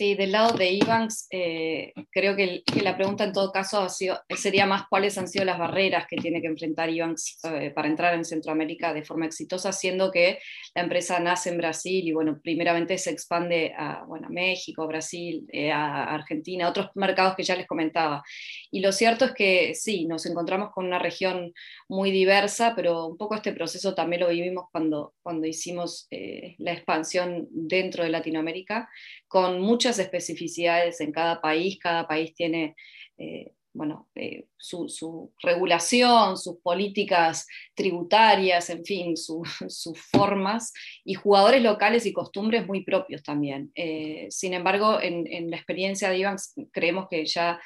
Sí, 0.00 0.14
del 0.14 0.32
lado 0.32 0.56
de 0.56 0.70
Ivanx, 0.70 1.26
eh, 1.30 1.92
creo 2.10 2.34
que, 2.34 2.62
la 2.82 2.96
pregunta 2.96 3.22
en 3.22 3.34
todo 3.34 3.52
caso 3.52 3.86
sería 4.34 4.64
más 4.64 4.84
cuáles 4.88 5.18
han 5.18 5.28
sido 5.28 5.44
las 5.44 5.58
barreras 5.58 6.06
que 6.08 6.16
tiene 6.16 6.40
que 6.40 6.46
enfrentar 6.46 6.88
Ivanx 6.88 7.38
eh, 7.44 7.70
para 7.74 7.86
entrar 7.86 8.14
en 8.14 8.24
Centroamérica 8.24 8.94
de 8.94 9.02
forma 9.02 9.26
exitosa, 9.26 9.72
siendo 9.72 10.10
que 10.10 10.38
la 10.74 10.84
empresa 10.84 11.20
nace 11.20 11.50
en 11.50 11.58
Brasil 11.58 12.08
y, 12.08 12.12
bueno, 12.12 12.40
primeramente 12.42 12.96
se 12.96 13.10
expande 13.10 13.74
a, 13.76 14.02
bueno, 14.06 14.28
México, 14.30 14.86
Brasil, 14.86 15.46
eh, 15.52 15.70
Argentina, 15.70 16.70
otros 16.70 16.88
mercados 16.94 17.36
que 17.36 17.42
ya 17.42 17.54
les 17.54 17.66
comentaba. 17.66 18.22
Y 18.70 18.80
lo 18.80 18.92
cierto 18.92 19.26
es 19.26 19.32
que 19.32 19.74
sí, 19.74 20.06
nos 20.06 20.24
encontramos 20.24 20.70
con 20.70 20.86
una 20.86 20.98
región 20.98 21.52
muy 21.90 22.10
diversa, 22.10 22.72
pero 22.74 23.04
un 23.04 23.18
poco 23.18 23.34
este 23.34 23.52
proceso 23.52 23.94
también 23.94 24.22
lo 24.22 24.30
vivimos 24.30 24.64
cuando, 24.72 25.12
cuando 25.22 25.46
hicimos 25.46 26.08
la 26.56 26.72
expansión 26.72 27.48
dentro 27.50 28.02
de 28.02 28.08
Latinoamérica, 28.08 28.88
con 29.28 29.60
muchas 29.60 29.89
especificidades 29.98 31.00
en 31.00 31.12
cada 31.12 31.40
país, 31.40 31.78
cada 31.78 32.06
país 32.06 32.34
tiene 32.34 32.74
eh, 33.18 33.52
bueno, 33.72 34.08
eh, 34.16 34.46
su, 34.56 35.32
regulación, 35.42 36.36
sus 36.36 36.58
políticas 36.60 37.46
tributarias, 37.74 38.68
en 38.70 38.84
fin, 38.84 39.16
sus 39.68 40.00
formas 40.10 40.72
y 41.04 41.14
jugadores 41.14 41.62
locales 41.62 42.06
y 42.06 42.12
costumbres 42.12 42.66
muy 42.66 42.84
propios 42.84 43.22
también. 43.22 43.70
Eh, 43.74 44.26
sin 44.30 44.54
embargo, 44.54 45.00
en, 45.00 45.26
en, 45.26 45.50
la 45.50 45.56
experiencia 45.56 46.10
de 46.10 46.18
Iván 46.18 46.36
creemos 46.72 47.06
que 47.08 47.24
ya 47.26 47.60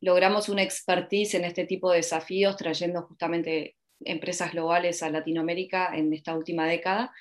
logramos 0.00 0.48
una 0.48 0.62
expertise 0.62 1.34
en 1.34 1.44
este 1.44 1.66
tipo 1.66 1.90
de 1.90 1.98
desafíos, 1.98 2.56
trayendo 2.56 3.02
justamente 3.02 3.76
empresas 4.04 4.52
globales 4.52 5.02
a 5.02 5.10
Latinoamérica 5.10 5.96
en 5.96 6.12
esta 6.12 6.36
última 6.36 6.66
década 6.66 7.12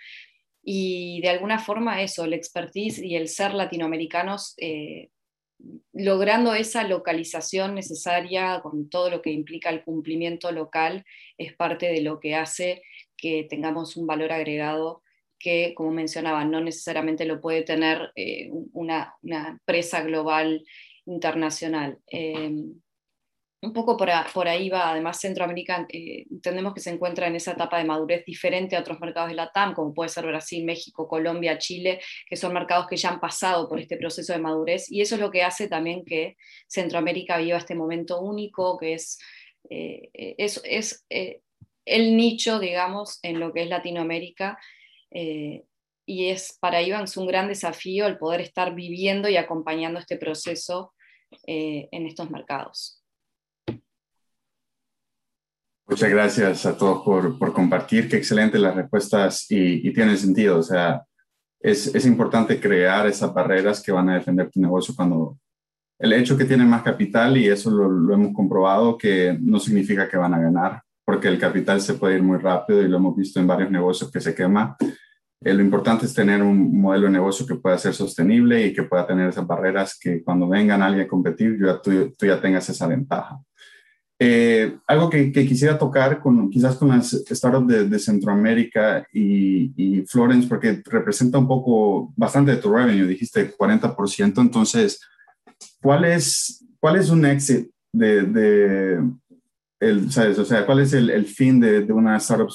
y 0.64 1.22
de 1.22 1.30
alguna 1.30 1.60
forma 1.60 2.02
eso, 2.02 2.24
el 2.24 2.34
expertise 2.34 3.00
y 3.00 3.16
el 3.16 3.28
ser 3.28 3.54
latinoamericanos, 3.54 4.54
eh, 4.58 5.10
logrando 5.94 6.54
esa 6.54 6.88
localización 6.88 7.76
necesaria 7.76 8.62
con 8.62 8.90
todo 8.90 9.10
lo 9.10 9.22
que 9.22 9.32
implica 9.32 9.70
el 9.70 9.84
cumplimiento 9.84 10.52
local, 10.52 11.06
es 11.38 11.56
parte 11.56 11.88
de 11.88 12.02
lo 12.02 12.20
que 12.20 12.36
hace 12.36 12.82
que 13.18 13.46
tengamos 13.50 13.98
un 13.98 14.08
valor 14.08 14.32
agregado 14.32 15.04
que, 15.38 15.74
como 15.76 15.92
mencionaba, 15.92 16.46
no 16.46 16.62
necesariamente 16.62 17.26
lo 17.26 17.42
puede 17.42 17.64
tener 17.64 18.12
eh, 18.16 18.50
una, 18.74 19.16
una, 19.24 19.50
empresa 19.50 20.02
global 20.02 20.64
internacional. 21.06 21.98
Eh, 22.12 22.52
un 23.64 23.74
poco 23.74 23.96
por, 23.96 24.48
ahí 24.48 24.70
va, 24.70 24.90
además 24.90 25.20
Centroamérica 25.20 25.86
eh, 25.90 26.26
entendemos 26.32 26.74
que 26.74 26.80
se 26.80 26.90
encuentra 26.90 27.28
en 27.28 27.36
esa 27.36 27.52
etapa 27.52 27.78
de 27.78 27.84
madurez 27.84 28.26
diferente 28.26 28.76
a 28.76 28.80
otros 28.80 29.00
mercados 29.00 29.30
de 29.30 29.36
la 29.36 29.52
TAM, 29.52 29.74
como 29.74 29.94
puede 29.94 30.10
ser 30.10 30.26
Brasil, 30.26 30.66
México, 30.66 31.08
Colombia, 31.08 31.60
Chile, 31.60 32.02
que 32.28 32.36
son 32.36 32.54
mercados 32.54 32.88
que 32.88 32.98
ya 32.98 33.10
han 33.10 33.20
pasado 33.20 33.70
por 33.70 33.80
este 33.80 33.98
proceso 33.98 34.34
de 34.34 34.40
madurez 34.40 34.92
y 34.92 35.02
eso 35.02 35.16
es 35.16 35.22
lo 35.22 35.30
que 35.30 35.44
hace 35.44 35.68
también 35.68 36.04
que 36.04 36.38
Centroamérica 36.68 37.38
viva 37.38 37.58
este 37.58 37.76
momento 37.76 38.20
único, 38.20 38.78
que 38.80 38.94
es, 38.94 39.20
eh, 39.70 40.10
es, 40.14 41.06
el 41.86 42.18
nicho, 42.18 42.60
digamos, 42.60 43.20
en 43.22 43.40
lo 43.40 43.54
que 43.54 43.64
es 43.64 43.70
Latinoamérica. 43.70 44.58
Eh, 45.12 45.64
y 46.06 46.30
es 46.30 46.58
para 46.60 46.82
Ivans 46.82 47.16
un 47.18 47.28
gran 47.28 47.48
desafío 47.48 48.08
el 48.08 48.18
poder 48.18 48.42
estar 48.42 48.74
viviendo 48.74 49.30
y 49.30 49.38
acompañando 49.38 50.00
este 50.00 50.18
proceso 50.18 50.94
eh, 51.48 51.88
en 51.92 52.06
estos 52.06 52.30
mercados. 52.30 53.01
Muchas 55.92 56.10
gracias 56.10 56.66
a 56.66 56.78
todos 56.78 57.04
por, 57.04 57.38
por 57.38 57.52
compartir. 57.52 58.08
Qué 58.08 58.16
excelente 58.16 58.58
las 58.58 58.74
respuestas 58.74 59.46
y, 59.52 59.86
y 59.86 59.94
tienen 59.94 60.18
sentido. 60.18 60.60
O 60.60 60.64
sea, 60.64 61.04
es, 61.60 61.94
es, 61.94 62.06
importante 62.06 62.62
crear 62.62 63.08
esas 63.08 63.34
barreras 63.34 63.84
que 63.84 63.92
van 63.92 64.08
a 64.08 64.14
defender 64.14 64.50
tu 64.50 64.62
negocio 64.62 64.96
cuando 64.96 65.38
el 66.00 66.14
hecho 66.14 66.38
que 66.38 66.46
tienen 66.46 66.70
más 66.70 66.82
capital, 66.82 67.36
y 67.36 67.50
eso 67.50 67.70
lo, 67.70 68.14
hemos 68.14 68.34
comprobado, 68.34 68.98
que 68.98 69.38
no 69.42 69.60
significa 69.60 70.08
que 70.08 70.16
van 70.16 70.34
a 70.34 70.40
ganar, 70.40 70.82
porque 71.04 71.28
el 71.28 71.38
capital 71.38 71.82
se 71.82 71.96
puede 71.96 72.16
ir 72.16 72.24
muy 72.24 72.38
rápido 72.38 72.82
y 72.82 72.88
lo 72.88 72.96
hemos 72.96 73.18
visto 73.18 73.42
en 73.42 73.48
varios 73.48 73.70
negocios 73.70 74.10
que 74.10 74.22
se 74.22 74.34
quema. 74.34 74.78
Eh, 75.42 75.54
lo 75.54 75.62
importante 75.62 76.06
es 76.06 76.14
tener 76.14 76.42
un 76.42 76.80
modelo 76.80 77.08
de 77.08 77.14
negocio 77.14 77.46
que 77.46 77.56
pueda 77.56 77.78
ser 77.78 77.94
sostenible 77.94 78.66
y 78.66 78.74
que 78.74 78.84
pueda 78.84 79.06
tener 79.06 79.28
esas 79.28 79.46
barreras 79.46 80.00
que 80.00 80.24
cuando 80.24 80.48
vengan 80.48 80.82
alguien 80.82 81.06
a 81.06 81.10
competir, 81.10 81.60
ya, 81.62 81.82
tú, 81.82 82.14
tú, 82.18 82.26
ya 82.26 82.40
tengas 82.40 82.70
esa 82.70 82.88
ventaja. 82.88 83.38
Eh, 84.24 84.78
algo 84.86 85.10
que, 85.10 85.32
quisiera 85.32 85.80
tocar 85.80 86.20
con, 86.20 86.48
quizás 86.52 86.76
con 86.76 86.90
las 86.90 87.10
startups 87.10 87.68
de, 87.68 87.90
de 87.90 87.98
Centroamérica 87.98 89.04
y, 89.12 90.04
Florence, 90.08 90.48
porque 90.48 90.80
representa 90.86 91.40
un 91.40 91.48
poco 91.48 92.14
bastante 92.16 92.52
de 92.52 92.58
tu 92.58 92.72
revenue, 92.72 93.08
dijiste 93.08 93.52
40%, 93.58 94.40
entonces, 94.40 95.02
¿cuál 95.82 96.06
es, 96.06 96.64
cuál 96.80 96.98
es 96.98 97.10
un 97.10 97.26
exit 97.26 97.72
de, 97.92 98.22
de 98.22 99.12
el, 99.80 100.12
¿sabes? 100.12 100.38
O 100.38 100.46
sea, 100.46 100.68
¿cuál 100.68 100.82
es 100.82 100.94
el, 100.94 101.26
fin 101.26 101.60
de, 101.60 101.82
de, 101.82 101.92
una 101.92 102.18
startup 102.18 102.52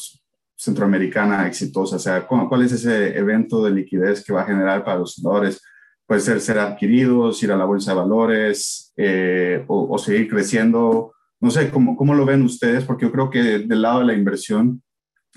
centroamericana 0.55 1.49
exitosa? 1.49 1.97
O 1.97 1.99
sea, 1.99 2.29
¿cuál 2.29 2.63
es 2.63 2.71
ese 2.71 3.19
evento 3.19 3.65
de 3.65 3.73
liquidez 3.73 4.25
que 4.25 4.33
va 4.33 4.43
a 4.43 4.47
generar 4.47 4.85
para 4.85 5.01
los 5.01 5.17
fundadores? 5.17 5.61
Puede 6.07 6.21
ser 6.21 6.41
ser 6.41 6.61
adquiridos, 6.61 7.43
ir 7.43 7.51
a 7.51 7.57
la 7.57 7.65
bolsa 7.65 7.91
de 7.91 7.97
valores 7.97 8.93
eh, 8.97 9.65
o 9.67 9.99
seguir 9.99 10.29
creciendo 10.29 11.16
no 11.41 11.51
sé, 11.51 11.71
¿cómo, 11.71 11.97
¿cómo, 11.97 12.15
lo 12.15 12.25
ven 12.25 12.43
ustedes? 12.43 12.85
Porque 12.85 13.07
yo 13.07 13.13
creo 13.13 13.31
que 13.31 13.43
del 13.59 13.83
lado 13.83 14.01
de 14.01 14.07
la 14.07 14.15
inversión 14.15 14.83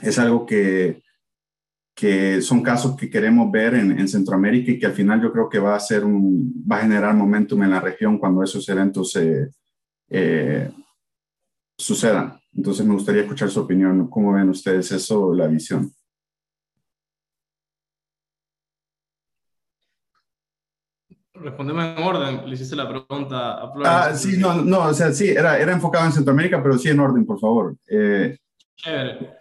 es 0.02 0.18
algo 0.18 0.46
que, 0.46 1.02
que 1.96 2.42
son 2.42 2.62
casos 2.62 2.96
que 2.96 3.10
queremos 3.10 3.52
ver 3.52 3.76
en, 3.76 4.00
en, 4.00 4.08
Centroamérica 4.08 4.72
y 4.72 4.80
que 4.80 4.86
al 4.86 4.94
final 4.94 5.22
yo 5.22 5.32
creo 5.32 5.50
que 5.50 5.60
va 5.60 5.76
a, 5.76 5.80
ser 5.80 6.06
un, 6.06 6.66
va 6.70 6.78
a 6.78 6.82
generar 6.82 7.14
momentum 7.16 7.62
en 7.64 7.72
la 7.72 7.82
región 7.82 8.18
cuando 8.18 8.44
esos 8.44 8.68
eventos 8.70 9.12
se, 9.12 9.50
eh, 10.10 10.72
sucedan. 11.78 12.40
Entonces 12.54 12.86
me 12.86 12.94
gustaría 12.94 13.22
escuchar 13.22 13.50
su 13.50 13.62
opinión. 13.62 14.10
¿Cómo 14.10 14.34
ven 14.34 14.50
ustedes 14.50 14.92
eso, 14.92 15.34
la 15.34 15.48
visión? 15.48 15.92
Respondemos 21.42 21.86
en 21.98 22.04
orden, 22.04 22.42
le 22.46 22.54
hiciste 22.54 22.76
la 22.76 22.88
pregunta 22.88 23.54
a 23.54 23.72
Flores. 23.72 23.92
Ah, 23.92 24.14
sí, 24.16 24.38
no, 24.38 24.56
no, 24.56 24.86
o 24.86 24.94
sea, 24.94 25.12
sí, 25.14 25.30
era, 25.30 25.58
era 25.58 25.72
enfocado 25.72 26.06
en 26.06 26.12
Centroamérica, 26.12 26.62
pero 26.62 26.78
sí 26.78 26.90
en 26.90 27.00
orden, 27.00 27.26
por 27.26 27.40
favor. 27.40 27.76
Eh... 27.88 28.38
Chévere. 28.76 29.40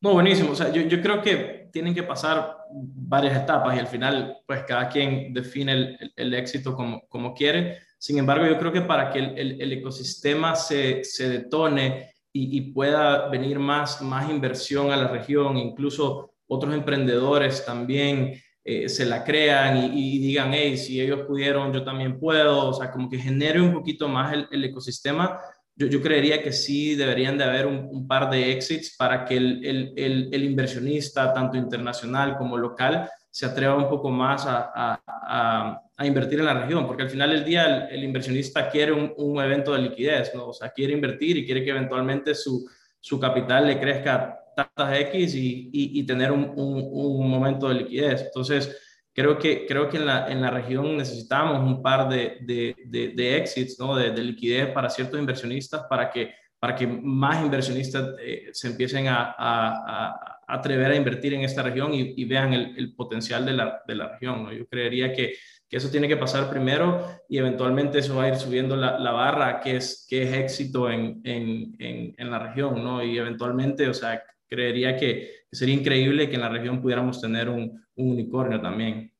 No, 0.00 0.12
buenísimo. 0.12 0.52
O 0.52 0.54
sea, 0.54 0.70
yo, 0.72 0.82
yo, 0.82 1.00
creo 1.00 1.22
que 1.22 1.68
tienen 1.72 1.94
que 1.94 2.02
pasar 2.02 2.56
varias 2.70 3.42
etapas 3.42 3.76
y 3.76 3.78
al 3.78 3.86
final, 3.86 4.38
pues 4.46 4.64
cada 4.64 4.88
quien 4.88 5.32
define 5.32 5.72
el, 5.72 6.12
el, 6.16 6.34
éxito 6.34 6.74
como, 6.74 7.02
como 7.08 7.34
quiere. 7.34 7.78
Sin 7.98 8.18
embargo, 8.18 8.46
yo 8.46 8.58
creo 8.58 8.72
que 8.72 8.82
para 8.82 9.10
que 9.10 9.18
el, 9.20 9.60
el 9.60 9.72
ecosistema 9.72 10.54
se, 10.54 11.02
se 11.04 11.28
detone 11.28 12.14
y, 12.32 12.56
y, 12.56 12.72
pueda 12.72 13.28
venir 13.28 13.58
más, 13.58 14.02
más 14.02 14.28
inversión 14.28 14.92
a 14.92 14.96
la 14.96 15.08
región, 15.08 15.56
incluso 15.56 16.34
otros 16.46 16.74
emprendedores 16.74 17.64
también 17.64 18.40
eh, 18.68 18.88
se 18.88 19.06
la 19.06 19.22
crean 19.22 19.92
y, 19.94 20.18
digan, 20.18 20.52
hey, 20.52 20.76
si 20.76 21.00
ellos 21.00 21.20
pudieron, 21.20 21.72
yo 21.72 21.84
también 21.84 22.18
puedo, 22.18 22.70
o 22.70 22.72
sea, 22.74 22.90
como 22.90 23.08
que 23.08 23.16
genere 23.16 23.60
un 23.60 23.72
poquito 23.72 24.08
más 24.08 24.32
el, 24.32 24.48
el 24.50 24.64
ecosistema. 24.64 25.38
Yo, 25.76 25.86
yo, 25.86 26.02
creería 26.02 26.42
que 26.42 26.50
sí 26.50 26.96
deberían 26.96 27.38
de 27.38 27.44
haber 27.44 27.68
un, 27.68 28.08
par 28.08 28.28
de 28.28 28.50
exits 28.50 28.96
para 28.96 29.24
que 29.24 29.36
el, 29.36 29.64
el, 29.64 30.30
el, 30.32 30.42
inversionista, 30.42 31.32
tanto 31.32 31.56
internacional 31.56 32.36
como 32.36 32.58
local, 32.58 33.08
se 33.30 33.46
atreva 33.46 33.76
un 33.76 33.88
poco 33.88 34.10
más 34.10 34.44
a, 34.46 34.72
a, 34.74 35.00
a, 35.06 35.82
a, 35.96 36.06
invertir 36.06 36.40
en 36.40 36.46
la 36.46 36.54
región, 36.54 36.88
porque 36.88 37.04
al 37.04 37.10
final 37.10 37.30
del 37.30 37.44
día 37.44 37.86
el, 37.86 38.02
inversionista 38.02 38.68
quiere 38.68 38.90
un, 38.90 39.14
un, 39.16 39.40
evento 39.40 39.74
de 39.74 39.82
liquidez, 39.82 40.34
¿no? 40.34 40.48
O 40.48 40.52
sea, 40.52 40.70
quiere 40.70 40.92
invertir 40.92 41.36
y 41.36 41.46
quiere 41.46 41.62
que 41.62 41.70
eventualmente 41.70 42.34
su, 42.34 42.68
su 42.98 43.20
capital 43.20 43.68
le 43.68 43.78
crezca 43.78 44.40
tantas 44.56 44.98
X 45.00 45.34
y, 45.34 45.70
y, 45.72 46.00
y 46.00 46.06
tener 46.06 46.32
un, 46.32 46.50
un, 46.56 46.88
un, 46.90 47.30
momento 47.30 47.68
de 47.68 47.74
liquidez. 47.74 48.22
Entonces, 48.22 48.74
creo 49.12 49.38
que, 49.38 49.66
creo 49.66 49.88
que 49.88 49.98
en, 49.98 50.06
la, 50.06 50.26
en 50.28 50.40
la 50.40 50.50
región 50.50 50.96
necesitamos 50.96 51.60
un 51.60 51.82
par 51.82 52.08
de, 52.08 52.38
de, 52.40 52.74
de, 52.86 53.08
de 53.08 53.36
exits, 53.36 53.78
¿no? 53.78 53.94
de, 53.94 54.10
liquidez 54.16 54.72
para 54.72 54.88
ciertos 54.88 55.20
inversionistas 55.20 55.82
para 55.90 56.10
que, 56.10 56.34
para 56.58 56.74
que 56.74 56.86
más 56.86 57.44
inversionistas 57.44 58.14
eh, 58.20 58.48
se 58.52 58.68
empiecen 58.68 59.08
a, 59.08 59.34
a, 59.36 60.08
a, 60.08 60.38
atrever 60.48 60.90
a 60.90 60.96
invertir 60.96 61.34
en 61.34 61.42
esta 61.42 61.62
región 61.62 61.92
y, 61.92 62.14
y 62.16 62.24
vean 62.24 62.54
el, 62.54 62.78
el, 62.78 62.94
potencial 62.94 63.44
de 63.44 63.52
la, 63.52 63.82
de 63.86 63.94
la 63.94 64.08
región. 64.08 64.44
¿no? 64.44 64.52
Yo 64.52 64.66
creería 64.66 65.12
que 65.12 65.34
que 65.68 65.78
eso 65.78 65.90
tiene 65.90 66.06
que 66.08 66.16
pasar 66.16 66.48
primero 66.48 67.04
y 67.28 67.38
eventualmente 67.38 67.98
eso 67.98 68.16
va 68.16 68.24
a 68.24 68.28
ir 68.28 68.36
subiendo 68.36 68.76
la, 68.76 68.98
la 68.98 69.10
barra, 69.12 69.60
que 69.60 69.76
es, 69.76 70.06
que 70.08 70.22
es 70.22 70.32
éxito 70.32 70.90
en, 70.90 71.20
en, 71.24 71.74
en, 71.78 72.14
en, 72.16 72.30
la 72.30 72.38
región, 72.38 72.84
¿no? 72.84 73.02
Y 73.02 73.18
eventualmente, 73.18 73.88
o 73.88 73.94
sea, 73.94 74.22
creería 74.48 74.96
que, 74.96 75.30
sería 75.50 75.74
increíble 75.74 76.28
que 76.28 76.34
en 76.36 76.40
la 76.42 76.48
región 76.48 76.80
pudiéramos 76.82 77.20
tener 77.20 77.48
un, 77.48 77.82
un 77.96 78.10
unicornio 78.10 78.60
también. 78.60 79.12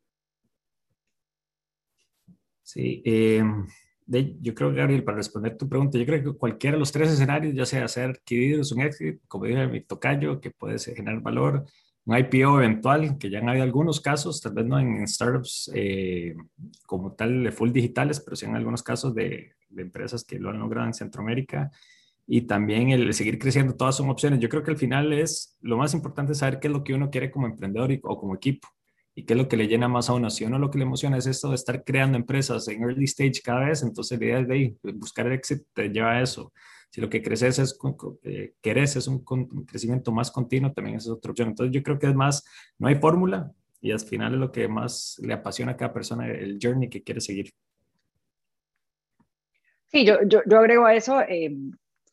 Sí, 2.62 3.02
eh, 3.04 3.42
de, 4.06 4.36
yo 4.40 4.54
creo, 4.54 4.72
Gabriel, 4.72 5.04
para 5.04 5.18
responder 5.18 5.56
tu 5.56 5.68
pregunta, 5.68 5.98
yo 5.98 6.06
creo 6.06 6.32
que 6.32 6.38
cualquiera 6.38 6.76
de 6.76 6.80
los 6.80 6.92
tres 6.92 7.10
escenarios, 7.10 7.54
ya 7.54 7.66
sea 7.66 7.86
ser 7.88 8.10
adquiridos, 8.10 8.72
un 8.72 8.82
éxito, 8.82 9.20
como 9.28 9.44
dije 9.46 9.66
mi 9.68 9.82
tocayo, 9.82 10.40
que 10.40 10.50
puede 10.50 10.78
generar 10.78 11.20
valor, 11.20 11.64
un 12.04 12.16
IPO 12.16 12.60
eventual, 12.60 13.18
que 13.18 13.30
ya 13.30 13.38
han 13.38 13.48
habido 13.48 13.64
algunos 13.64 14.00
casos, 14.00 14.40
tal 14.40 14.54
vez 14.54 14.66
no 14.66 14.78
en 14.78 15.06
startups 15.08 15.70
eh, 15.74 16.34
como 16.86 17.14
tal 17.14 17.52
full 17.52 17.72
digitales, 17.72 18.20
pero 18.20 18.36
sí 18.36 18.46
en 18.46 18.54
algunos 18.56 18.82
casos 18.82 19.14
de, 19.14 19.52
de, 19.68 19.82
empresas 19.82 20.24
que 20.24 20.38
lo 20.38 20.50
han 20.50 20.60
logrado 20.60 20.86
en 20.86 20.94
Centroamérica. 20.94 21.70
Y 22.26 22.42
también 22.42 22.90
el 22.90 23.12
seguir 23.14 23.38
creciendo, 23.38 23.76
todas 23.76 23.96
son 23.96 24.10
opciones. 24.10 24.40
Yo 24.40 24.48
creo 24.48 24.62
que 24.62 24.72
al 24.72 24.76
final 24.76 25.12
es 25.12 25.56
lo 25.60 25.76
más 25.76 25.94
importante 25.94 26.32
es 26.32 26.38
saber 26.38 26.58
qué 26.58 26.66
es 26.68 26.72
lo 26.72 26.82
que 26.82 26.94
uno 26.94 27.10
quiere 27.10 27.30
como 27.30 27.46
emprendedor 27.46 27.92
y, 27.92 28.00
o 28.02 28.18
como 28.18 28.34
equipo 28.34 28.68
y 29.16 29.24
qué 29.24 29.32
es 29.32 29.38
lo 29.38 29.48
que 29.48 29.56
le 29.56 29.66
llena 29.66 29.88
más 29.88 30.10
a 30.10 30.12
uno. 30.12 30.28
Si 30.28 30.44
uno 30.44 30.58
lo 30.58 30.70
que 30.70 30.78
le 30.78 30.84
emociona 30.84 31.16
es 31.16 31.26
esto 31.26 31.48
de 31.48 31.54
estar 31.54 31.82
creando 31.84 32.18
empresas 32.18 32.68
en 32.68 32.82
early 32.82 33.04
stage 33.04 33.40
cada 33.42 33.66
vez, 33.66 33.82
entonces 33.82 34.18
la 34.20 34.26
idea 34.26 34.40
es 34.40 34.48
de 34.48 34.54
ahí, 34.54 34.78
buscar 34.94 35.26
el 35.26 35.32
éxito 35.32 35.64
te 35.72 35.88
lleva 35.88 36.12
a 36.12 36.22
eso. 36.22 36.52
Si 36.90 37.00
lo 37.00 37.08
que 37.08 37.22
creces 37.22 37.58
es, 37.58 37.78
eh, 38.24 38.52
querés 38.60 38.96
es 38.96 39.08
un, 39.08 39.24
un, 39.28 39.64
crecimiento 39.64 40.12
más 40.12 40.30
continuo, 40.30 40.72
también 40.72 40.96
es 40.96 41.08
otra 41.08 41.30
opción. 41.30 41.48
Entonces 41.48 41.74
yo 41.74 41.82
creo 41.82 41.98
que 41.98 42.08
es 42.08 42.14
más, 42.14 42.44
no 42.78 42.88
hay 42.88 42.96
fórmula 42.96 43.50
y 43.80 43.90
al 43.90 44.00
final 44.00 44.34
es 44.34 44.40
lo 44.40 44.52
que 44.52 44.68
más 44.68 45.18
le 45.22 45.32
apasiona 45.32 45.72
a 45.72 45.76
cada 45.76 45.94
persona, 45.94 46.28
el 46.28 46.58
journey 46.62 46.90
que 46.90 47.02
quiere 47.02 47.22
seguir. 47.22 47.54
Sí, 49.86 50.04
yo, 50.04 50.18
yo, 50.26 50.42
yo 50.46 50.58
agrego 50.58 50.84
a 50.84 50.94
eso, 50.94 51.22
eh, 51.22 51.56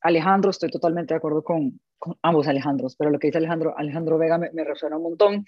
Alejandro, 0.03 0.51
estoy 0.51 0.69
totalmente 0.69 1.13
de 1.13 1.17
acuerdo 1.17 1.43
con, 1.43 1.79
con, 1.97 2.17
ambos 2.21 2.47
Alejandros, 2.47 2.95
pero 2.95 3.09
lo 3.09 3.19
que 3.19 3.27
dice 3.27 3.39
Alejandro, 3.39 3.73
Alejandro 3.77 4.17
Vega 4.17 4.37
me, 4.37 4.51
me 4.51 4.63
resuena 4.63 4.97
un 4.97 5.03
montón. 5.03 5.45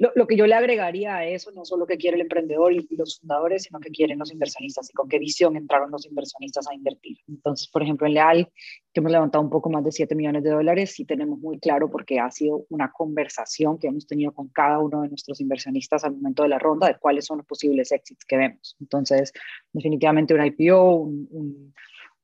Lo, 0.00 0.12
lo, 0.14 0.28
que 0.28 0.36
yo 0.36 0.46
le 0.46 0.54
agregaría 0.54 1.16
a 1.16 1.26
eso, 1.26 1.50
no 1.50 1.64
solo 1.64 1.84
que 1.84 1.96
quiere 1.96 2.14
el 2.14 2.20
emprendedor 2.20 2.72
y, 2.72 2.86
los 2.90 3.18
fundadores, 3.18 3.64
sino 3.64 3.80
que 3.80 3.90
quieren 3.90 4.20
los 4.20 4.32
inversionistas 4.32 4.88
y 4.90 4.92
con 4.92 5.08
qué 5.08 5.18
visión 5.18 5.56
entraron 5.56 5.90
los 5.90 6.06
inversionistas 6.06 6.68
a 6.68 6.74
invertir. 6.74 7.18
Entonces, 7.26 7.66
por 7.66 7.82
ejemplo, 7.82 8.06
en 8.06 8.14
Leal, 8.14 8.48
que 8.92 9.00
hemos 9.00 9.10
levantado 9.10 9.42
un 9.42 9.50
poco 9.50 9.70
más 9.70 9.82
de 9.84 9.90
7 9.90 10.14
millones 10.14 10.44
de 10.44 10.50
dólares, 10.50 10.92
sí 10.92 11.04
tenemos 11.04 11.40
muy 11.40 11.58
claro 11.58 11.90
porque 11.90 12.20
ha 12.20 12.30
sido 12.30 12.64
una 12.68 12.92
conversación 12.92 13.76
que 13.76 13.88
hemos 13.88 14.06
tenido 14.06 14.32
con 14.32 14.48
cada 14.48 14.78
uno 14.78 15.02
de 15.02 15.08
nuestros 15.08 15.40
inversionistas 15.40 16.04
al 16.04 16.12
momento 16.12 16.44
de 16.44 16.50
la 16.50 16.60
ronda 16.60 16.86
de 16.86 16.96
cuáles 16.96 17.26
son 17.26 17.38
los 17.38 17.46
posibles 17.46 17.90
exits 17.90 18.24
que 18.24 18.36
vemos. 18.36 18.76
Entonces, 18.80 19.32
definitivamente 19.72 20.32
un 20.32 20.46
IPO, 20.46 20.94
un, 20.94 21.28
un, 21.32 21.74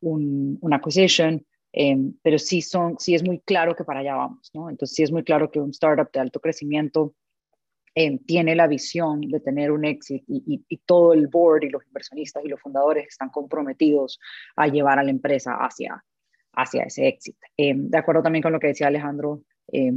un, 0.04 0.58
un 0.60 0.74
acquisition, 0.74 1.44
eh, 1.72 1.96
pero 2.22 2.38
sí, 2.38 2.62
son, 2.62 2.96
sí 2.98 3.14
es 3.14 3.24
muy 3.24 3.40
claro 3.40 3.74
que 3.74 3.84
para 3.84 4.00
allá 4.00 4.14
vamos, 4.14 4.50
¿no? 4.54 4.70
Entonces 4.70 4.94
sí 4.94 5.02
es 5.02 5.10
muy 5.10 5.24
claro 5.24 5.50
que 5.50 5.60
un 5.60 5.70
startup 5.70 6.10
de 6.12 6.20
alto 6.20 6.40
crecimiento 6.40 7.14
eh, 7.96 8.18
tiene 8.26 8.54
la 8.54 8.66
visión 8.66 9.20
de 9.20 9.40
tener 9.40 9.70
un 9.70 9.84
éxito 9.84 10.24
y, 10.28 10.42
y, 10.46 10.64
y, 10.68 10.76
todo 10.78 11.12
el 11.12 11.28
board 11.28 11.64
y 11.64 11.70
los 11.70 11.86
inversionistas 11.86 12.44
y 12.44 12.48
los 12.48 12.60
fundadores 12.60 13.06
están 13.08 13.30
comprometidos 13.30 14.18
a 14.56 14.66
llevar 14.66 14.98
a 14.98 15.04
la 15.04 15.10
empresa 15.10 15.54
hacia, 15.54 16.04
hacia 16.54 16.84
ese 16.84 17.06
éxito. 17.06 17.38
Eh, 17.56 17.74
de 17.76 17.98
acuerdo 17.98 18.22
también 18.22 18.42
con 18.42 18.52
lo 18.52 18.60
que 18.60 18.68
decía 18.68 18.88
Alejandro 18.88 19.42
eh, 19.72 19.92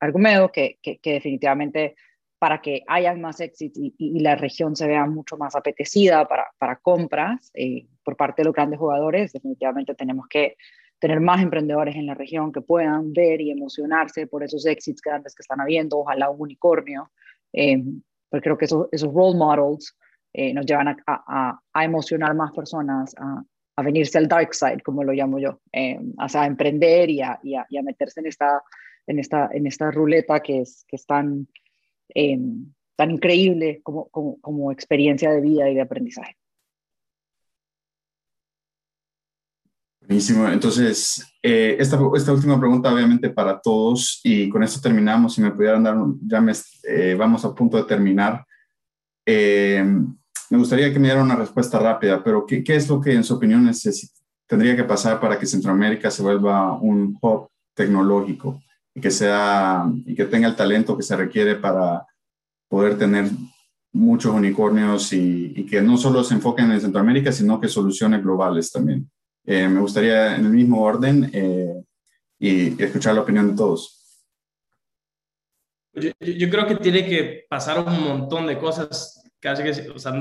Argumedo, 0.00 0.52
que, 0.52 0.78
que, 0.82 0.98
que, 0.98 1.14
definitivamente 1.14 1.96
para 2.38 2.60
que 2.60 2.82
haya 2.86 3.14
más 3.14 3.40
éxito 3.40 3.80
y, 3.80 3.94
y, 3.98 4.20
la 4.20 4.36
región 4.36 4.76
se 4.76 4.86
vea 4.86 5.06
mucho 5.06 5.36
más 5.36 5.56
apetecida 5.56 6.28
para, 6.28 6.76
compras 6.76 7.50
eh, 7.54 7.86
por 8.04 8.16
parte 8.16 8.42
de 8.42 8.46
los 8.46 8.54
grandes 8.54 8.78
jugadores, 8.78 9.32
definitivamente 9.32 9.94
tenemos 9.94 10.26
que 10.28 10.56
tener 10.98 11.20
más 11.20 11.42
emprendedores 11.42 11.96
en 11.96 12.06
la 12.06 12.14
región 12.14 12.52
que 12.52 12.60
puedan 12.60 13.12
ver 13.12 13.40
y 13.40 13.50
emocionarse 13.50 14.26
por 14.26 14.42
esos 14.42 14.66
exits 14.66 15.00
grandes 15.00 15.34
que 15.34 15.42
están 15.42 15.60
habiendo, 15.60 15.98
ojalá 15.98 16.30
un 16.30 16.40
unicornio, 16.40 17.10
eh, 17.52 17.82
porque 18.28 18.44
creo 18.44 18.58
que 18.58 18.64
esos, 18.64 19.14
role 19.14 19.36
models 19.36 19.96
eh, 20.32 20.52
nos 20.52 20.66
llevan 20.66 20.88
a, 20.88 20.96
a, 21.06 21.60
a, 21.72 21.84
emocionar 21.84 22.34
más 22.34 22.52
personas, 22.52 23.14
a, 23.18 23.82
venirse 23.82 24.16
al 24.18 24.28
dark 24.28 24.54
side, 24.54 24.80
como 24.82 25.04
lo 25.04 25.12
llamo 25.12 25.38
yo, 25.38 25.60
eh, 25.72 25.98
o 26.18 26.28
sea, 26.28 26.42
a 26.42 26.46
emprender 26.46 27.10
y 27.10 27.20
a, 27.20 27.38
y 27.42 27.54
a, 27.54 27.82
meterse 27.82 28.20
en 28.20 29.18
esta, 29.18 29.90
ruleta 29.90 30.40
que 30.40 30.60
es, 30.60 30.86
eh, 32.14 32.38
tan 32.96 33.10
increíble 33.10 33.80
como, 33.82 34.08
como, 34.08 34.40
como 34.40 34.72
experiencia 34.72 35.30
de 35.30 35.40
vida 35.40 35.70
y 35.70 35.74
de 35.74 35.82
aprendizaje. 35.82 36.36
Buenísimo. 40.00 40.46
Entonces, 40.48 41.26
eh, 41.42 41.76
esta, 41.80 41.98
esta, 42.14 42.32
última 42.32 42.58
pregunta 42.60 42.92
obviamente 42.92 43.28
para 43.30 43.60
todos 43.60 44.20
y 44.22 44.48
con 44.48 44.62
esto 44.62 44.80
terminamos. 44.80 45.34
Si 45.34 45.40
me 45.40 45.50
pudieran 45.50 45.82
dar, 45.82 45.96
ya 46.22 46.40
me, 46.40 46.52
eh, 46.88 47.16
vamos 47.18 47.44
a 47.44 47.52
punto 47.52 47.76
de 47.76 47.84
terminar. 47.84 48.44
Eh, 49.26 49.84
me 50.48 50.58
gustaría 50.58 50.92
que 50.92 51.00
me 51.00 51.08
dieran 51.08 51.24
una 51.24 51.34
respuesta 51.34 51.80
rápida, 51.80 52.22
pero 52.22 52.46
¿qué, 52.46 52.62
¿qué, 52.62 52.76
es 52.76 52.88
lo 52.88 53.00
que 53.00 53.14
en 53.14 53.24
su 53.24 53.34
opinión 53.34 53.68
tendría 54.46 54.76
que 54.76 54.84
pasar 54.84 55.20
para 55.20 55.36
que 55.40 55.46
Centroamérica 55.46 56.08
se 56.08 56.22
vuelva 56.22 56.78
un 56.80 57.18
hub 57.20 57.48
tecnológico 57.74 58.60
y 58.96 59.00
que, 59.00 59.10
sea, 59.10 59.84
y 60.06 60.14
que 60.14 60.24
tenga 60.24 60.48
el 60.48 60.56
talento 60.56 60.96
que 60.96 61.02
se 61.02 61.14
requiere 61.14 61.56
para 61.56 62.06
poder 62.66 62.96
tener 62.96 63.26
muchos 63.92 64.32
unicornios 64.32 65.12
y, 65.12 65.52
y 65.54 65.66
que 65.66 65.82
no 65.82 65.98
solo 65.98 66.24
se 66.24 66.32
enfoquen 66.32 66.72
en 66.72 66.80
Centroamérica, 66.80 67.30
sino 67.30 67.60
que 67.60 67.68
soluciones 67.68 68.22
globales 68.22 68.72
también? 68.72 69.10
Eh, 69.44 69.68
me 69.68 69.80
gustaría 69.80 70.36
en 70.36 70.46
el 70.46 70.50
mismo 70.50 70.82
orden 70.82 71.30
eh, 71.30 71.84
y, 72.38 72.82
escuchar 72.82 73.14
la 73.14 73.20
opinión 73.20 73.50
de 73.50 73.56
todos. 73.56 74.24
Yo, 75.92 76.10
yo, 76.18 76.50
creo 76.50 76.66
que 76.66 76.76
tiene 76.76 77.06
que 77.06 77.44
pasar 77.50 77.78
un 77.78 78.02
montón 78.02 78.46
de 78.46 78.58
cosas 78.58 79.22
casi 79.38 79.62
que 79.62 79.90
o 79.90 79.98
sea, 79.98 80.14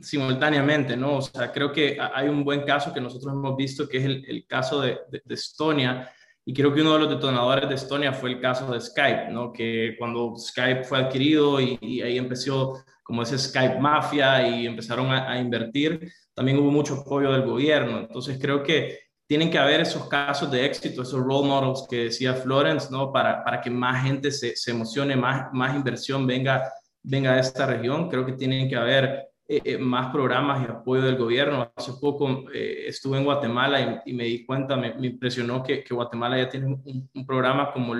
simultáneamente, 0.00 0.96
¿no? 0.96 1.18
O 1.18 1.22
sea, 1.22 1.52
creo 1.52 1.72
que 1.72 1.98
hay 2.00 2.28
un 2.28 2.42
buen 2.42 2.62
caso 2.62 2.92
que 2.92 3.02
nosotros 3.02 3.34
hemos 3.34 3.54
visto, 3.54 3.86
que 3.86 3.98
es 3.98 4.04
el, 4.04 4.24
el 4.26 4.46
caso 4.46 4.80
de, 4.80 4.98
de, 5.10 5.20
de, 5.22 5.34
Estonia, 5.34 6.10
y 6.46 6.52
creo 6.52 6.74
que 6.74 6.82
uno 6.82 6.92
de 6.94 6.98
los 7.00 7.08
detonadores 7.08 7.68
de 7.68 7.74
Estonia 7.74 8.12
fue 8.12 8.30
el 8.30 8.40
caso 8.40 8.70
de 8.70 8.80
Skype, 8.80 9.30
¿no? 9.30 9.52
Que 9.52 9.96
cuando 9.98 10.34
Skype 10.36 10.84
fue 10.84 10.98
adquirido 10.98 11.60
y, 11.60 11.78
y 11.80 12.02
ahí 12.02 12.18
empezó 12.18 12.84
como 13.02 13.22
ese 13.22 13.38
Skype 13.38 13.78
mafia 13.78 14.46
y 14.46 14.66
empezaron 14.66 15.10
a, 15.10 15.30
a 15.30 15.38
invertir, 15.38 16.10
también 16.34 16.58
hubo 16.58 16.70
mucho 16.70 16.94
apoyo 16.94 17.32
del 17.32 17.42
gobierno. 17.42 17.98
Entonces 18.00 18.38
creo 18.40 18.62
que 18.62 18.98
tienen 19.26 19.50
que 19.50 19.58
haber 19.58 19.80
esos 19.80 20.06
casos 20.08 20.50
de 20.50 20.66
éxito, 20.66 21.02
esos 21.02 21.20
role 21.20 21.48
models 21.48 21.86
que 21.88 22.04
decía 22.04 22.34
Florence, 22.34 22.88
¿no? 22.90 23.10
Para, 23.10 23.42
para 23.42 23.60
que 23.60 23.70
más 23.70 24.04
gente 24.04 24.30
se, 24.30 24.54
se 24.54 24.70
emocione, 24.70 25.16
más, 25.16 25.52
más 25.52 25.74
inversión 25.74 26.26
venga, 26.26 26.70
venga 27.02 27.34
de 27.34 27.40
esta 27.40 27.66
región. 27.66 28.08
Creo 28.10 28.26
que 28.26 28.32
tienen 28.32 28.68
que 28.68 28.76
haber 28.76 29.28
eh, 29.46 29.60
eh, 29.62 29.76
más 29.76 30.10
programas 30.10 30.62
y 30.62 30.70
apoyo 30.72 31.02
del 31.02 31.16
gobierno. 31.16 31.70
Hace 31.76 31.92
poco 32.00 32.50
eh, 32.50 32.84
estuve 32.86 33.18
en 33.18 33.24
Guatemala 33.24 34.02
y, 34.06 34.14
me 34.14 34.24
di 34.24 34.46
cuenta, 34.46 34.74
me, 34.74 34.94
impresionó 35.06 35.62
que, 35.62 35.84
Guatemala 35.90 36.38
ya 36.38 36.48
tiene 36.48 36.66
un, 36.66 37.26
programa 37.26 37.70
como, 37.70 37.94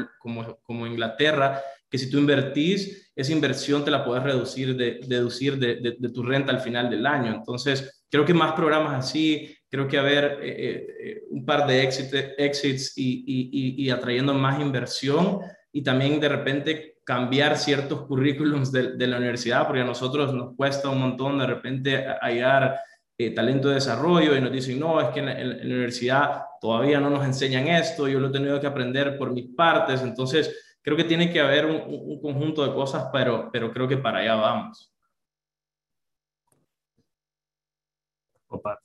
como, 0.63 0.87
Inglaterra, 0.87 1.61
que 1.91 1.99
si 1.99 2.11
tú 2.11 2.17
invertís, 2.17 3.13
esa 3.15 3.33
inversión 3.33 3.85
te 3.85 3.91
la 3.91 4.07
puedes 4.07 4.23
reducir, 4.23 4.75
de, 4.75 5.01
deducir 5.07 5.59
de, 5.59 6.11
tu 6.15 6.23
renta 6.23 6.51
al 6.51 6.61
final 6.61 6.89
del 6.89 7.05
año. 7.05 7.35
Entonces, 7.35 8.05
creo 8.11 8.25
que 8.25 8.33
más 8.33 8.53
programas 8.55 9.05
así, 9.05 9.55
creo 9.69 9.87
que 9.87 9.99
haber 9.99 11.25
un 11.29 11.45
par 11.45 11.67
de 11.67 11.83
exits 11.83 12.97
y, 12.97 13.23
y, 13.27 13.85
y, 13.85 13.91
atrayendo 13.91 14.33
más 14.33 14.59
inversión 14.61 15.41
y 15.73 15.83
también 15.83 16.19
de 16.21 16.29
repente 16.31 16.94
cambiar 17.05 17.57
ciertos 17.59 18.03
currículums 18.07 18.73
de, 18.73 19.07
la 19.07 19.19
universidad, 19.19 19.67
porque 19.67 19.83
a 19.83 19.85
nosotros 19.85 20.33
nos 20.33 20.57
cuesta 20.57 20.89
un 20.89 21.01
montón 21.01 21.39
de 21.39 21.47
repente 21.47 22.07
hallar 22.21 22.81
eh, 23.19 23.31
talento 23.35 23.69
de 23.69 23.75
desarrollo 23.75 24.37
y 24.37 24.41
nos 24.41 24.51
dicen, 24.51 24.81
no, 24.81 25.01
es 25.01 25.09
que 25.09 25.21
en 25.21 25.27
la, 25.27 25.41
en 25.41 25.49
la, 25.59 25.65
universidad 25.65 26.43
todavía 26.61 27.01
no 27.01 27.11
nos 27.11 27.25
enseñan 27.25 27.69
esto, 27.69 28.09
yo 28.09 28.19
lo 28.19 28.29
he 28.29 28.33
tenido 28.33 28.59
que 28.61 28.67
aprender 28.67 29.19
por 29.19 29.33
mis 29.33 29.55
partes, 29.55 30.03
entonces 30.03 30.79
creo 30.83 30.97
que 30.97 31.05
tiene 31.05 31.31
que 31.31 31.41
haber 31.41 31.67
un, 31.67 31.83
un 31.87 32.21
conjunto 32.21 32.67
de 32.67 32.73
cosas, 32.73 33.09
pero, 33.13 33.51
pero 33.53 33.71
creo 33.71 33.87
que 33.87 33.99
para 33.99 34.21
allá 34.21 34.35
vamos. 34.37 34.94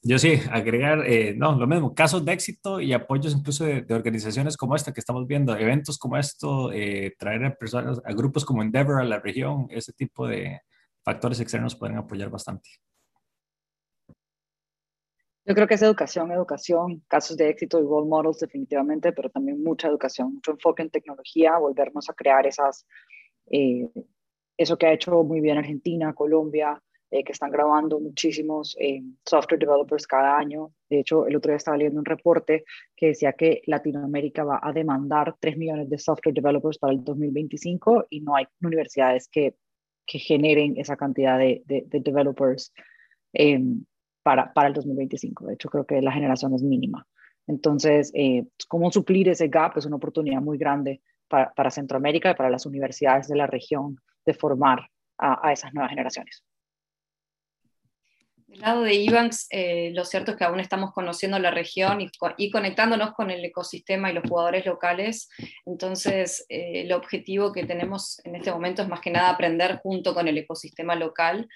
Yo 0.02 0.20
sí, 0.20 0.40
agregar, 0.52 1.06
eh, 1.06 1.34
no, 1.36 1.56
lo 1.58 1.68
mismo, 1.68 1.94
casos 1.94 2.24
de 2.26 2.34
éxito 2.34 2.80
y 2.80 2.94
apoyos 2.94 3.36
incluso 3.36 3.66
de, 3.66 3.82
de, 3.82 3.94
organizaciones 3.94 4.58
como 4.58 4.76
esta 4.76 4.94
que 4.94 5.00
estamos 5.00 5.28
viendo, 5.28 5.56
eventos 5.56 5.98
como 5.98 6.18
esto, 6.18 6.72
eh, 6.72 7.16
traer 7.18 7.46
a 7.46 7.56
personas, 7.56 8.02
a 8.06 8.14
grupos 8.14 8.46
como 8.46 8.62
Endeavor 8.62 9.02
a 9.02 9.06
la 9.06 9.20
región, 9.20 9.68
ese 9.70 9.94
tipo 9.94 10.28
de 10.28 10.62
factores 11.04 11.40
externos 11.40 11.76
pueden 11.76 11.98
apoyar 11.98 12.30
bastante. 12.30 12.70
Yo 15.50 15.56
creo 15.56 15.68
que 15.68 15.74
es 15.74 15.82
educación, 15.82 16.32
educación, 16.32 17.04
casos 17.08 17.36
de 17.36 17.50
éxito 17.50 17.80
y 17.80 17.84
role 17.84 18.08
models 18.08 18.38
definitivamente, 18.38 19.12
pero 19.14 19.32
también 19.32 19.64
mucha 19.64 19.88
educación, 19.88 20.36
mucho 20.36 20.52
enfoque 20.52 20.84
en 20.84 20.92
tecnología, 20.92 21.58
volvernos 21.58 22.08
a 22.08 22.14
crear 22.14 22.46
esas, 22.46 22.86
eh, 23.50 23.90
eso 24.58 24.78
que 24.78 24.86
ha 24.86 24.94
hecho 24.94 25.24
muy 25.24 25.42
bien 25.42 25.58
Argentina, 25.58 26.14
Colombia, 26.14 26.80
eh, 27.12 27.24
que 27.24 27.32
están 27.32 27.52
grabando 27.52 28.00
muchísimos 28.00 28.76
eh, 28.80 29.02
software 29.26 29.60
developers 29.60 30.06
cada 30.06 30.38
año. 30.38 30.72
De 30.90 31.00
hecho, 31.00 31.26
el 31.28 31.36
otro 31.36 31.50
día 31.50 31.58
estaba 31.58 31.78
leyendo 31.78 32.00
un 32.00 32.06
reporte 32.06 32.64
que 32.96 33.08
decía 33.08 33.34
que 33.34 33.62
Latinoamérica 33.66 34.44
va 34.44 34.60
a 34.62 34.72
demandar 34.72 35.36
3 35.40 35.58
millones 35.58 35.90
de 35.90 35.98
software 35.98 36.36
developers 36.36 36.78
para 36.78 36.94
el 36.94 37.04
2025 37.04 38.06
y 38.10 38.22
no 38.22 38.36
hay 38.36 38.46
universidades 38.62 39.28
que, 39.28 39.56
que 40.06 40.20
generen 40.20 40.76
esa 40.78 40.96
cantidad 40.98 41.38
de, 41.38 41.64
de, 41.66 41.84
de 41.88 42.00
developers 42.00 42.74
eh, 43.34 43.60
para, 44.24 44.54
para 44.54 44.68
el 44.68 44.74
2025. 44.74 45.48
De 45.48 45.54
hecho, 45.56 45.70
creo 45.70 45.86
que 45.86 46.02
la 46.02 46.12
generación 46.12 46.54
es 46.54 46.64
mínima. 46.64 47.08
Entonces, 47.48 48.12
eh, 48.14 48.46
cómo 48.68 48.92
suplir 48.92 49.30
ese 49.30 49.48
gap 49.48 49.78
es 49.78 49.86
una 49.86 49.96
oportunidad 49.96 50.42
muy 50.42 50.58
grande 50.58 51.02
para, 51.28 51.52
para 51.54 51.72
Centroamérica 51.72 52.32
y 52.32 52.36
para 52.36 52.50
las 52.50 52.66
universidades 52.68 53.28
de 53.28 53.36
la 53.36 53.48
región 53.48 53.98
de 54.26 54.34
formar 54.36 54.90
a, 55.18 55.48
a 55.48 55.52
esas 55.54 55.74
nuevas 55.74 55.90
generaciones. 55.90 56.44
Del 58.50 58.62
lado 58.62 58.82
de 58.82 58.96
Ibanks, 58.96 59.46
eh, 59.52 59.92
lo 59.94 60.04
cierto 60.06 60.32
es 60.32 60.38
que 60.38 60.44
aún 60.44 60.60
estamos 60.60 60.92
conociendo 60.92 61.38
la 61.38 61.52
región 61.52 62.02
y, 62.02 62.10
y, 62.38 62.50
conectándonos 62.50 63.14
con 63.14 63.30
el 63.30 63.46
ecosistema 63.46 64.10
y 64.10 64.16
los 64.16 64.28
jugadores 64.28 64.66
locales. 64.66 65.30
Entonces, 65.68 66.48
eh, 66.50 66.82
el 66.82 66.92
objetivo 66.94 67.54
que 67.54 67.66
tenemos 67.66 68.20
en 68.26 68.36
este 68.36 68.52
momento 68.52 68.82
es 68.82 68.88
más 68.88 69.02
que 69.02 69.12
nada 69.12 69.30
aprender 69.30 69.78
junto 69.84 70.16
con 70.16 70.28
el 70.28 70.36
ecosistema 70.36 70.96
local. 70.96 71.48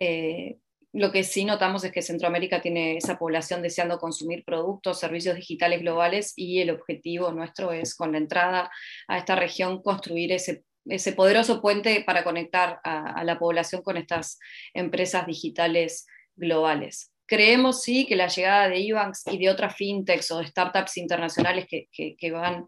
Eh, 0.00 0.56
lo 0.94 1.12
que 1.12 1.22
sí 1.22 1.44
notamos 1.44 1.84
es 1.84 1.92
que 1.92 2.00
Centroamérica 2.00 2.62
tiene 2.62 2.96
esa 2.96 3.18
población 3.18 3.60
deseando 3.60 3.98
consumir 3.98 4.42
productos, 4.46 4.98
servicios 4.98 5.36
digitales 5.36 5.82
globales 5.82 6.32
y 6.34 6.60
el 6.60 6.70
objetivo 6.70 7.30
nuestro 7.30 7.72
es 7.72 7.94
con 7.94 8.12
la 8.12 8.18
entrada 8.18 8.70
a 9.06 9.18
esta 9.18 9.36
región 9.36 9.82
construir 9.82 10.32
ese 10.32 10.64
ese 10.86 11.12
poderoso 11.12 11.60
puente 11.60 12.02
para 12.06 12.24
conectar 12.24 12.80
a, 12.82 13.12
a 13.12 13.22
la 13.22 13.38
población 13.38 13.82
con 13.82 13.98
estas 13.98 14.38
empresas 14.72 15.26
digitales 15.26 16.06
globales. 16.38 17.12
Creemos 17.26 17.82
sí 17.82 18.06
que 18.06 18.16
la 18.16 18.28
llegada 18.28 18.68
de 18.68 18.78
Ebanks 18.78 19.24
y 19.30 19.38
de 19.38 19.50
otras 19.50 19.76
fintechs 19.76 20.30
o 20.30 20.38
de 20.38 20.46
startups 20.46 20.96
internacionales 20.96 21.66
que, 21.68 21.88
que, 21.92 22.16
que 22.16 22.30
van 22.30 22.66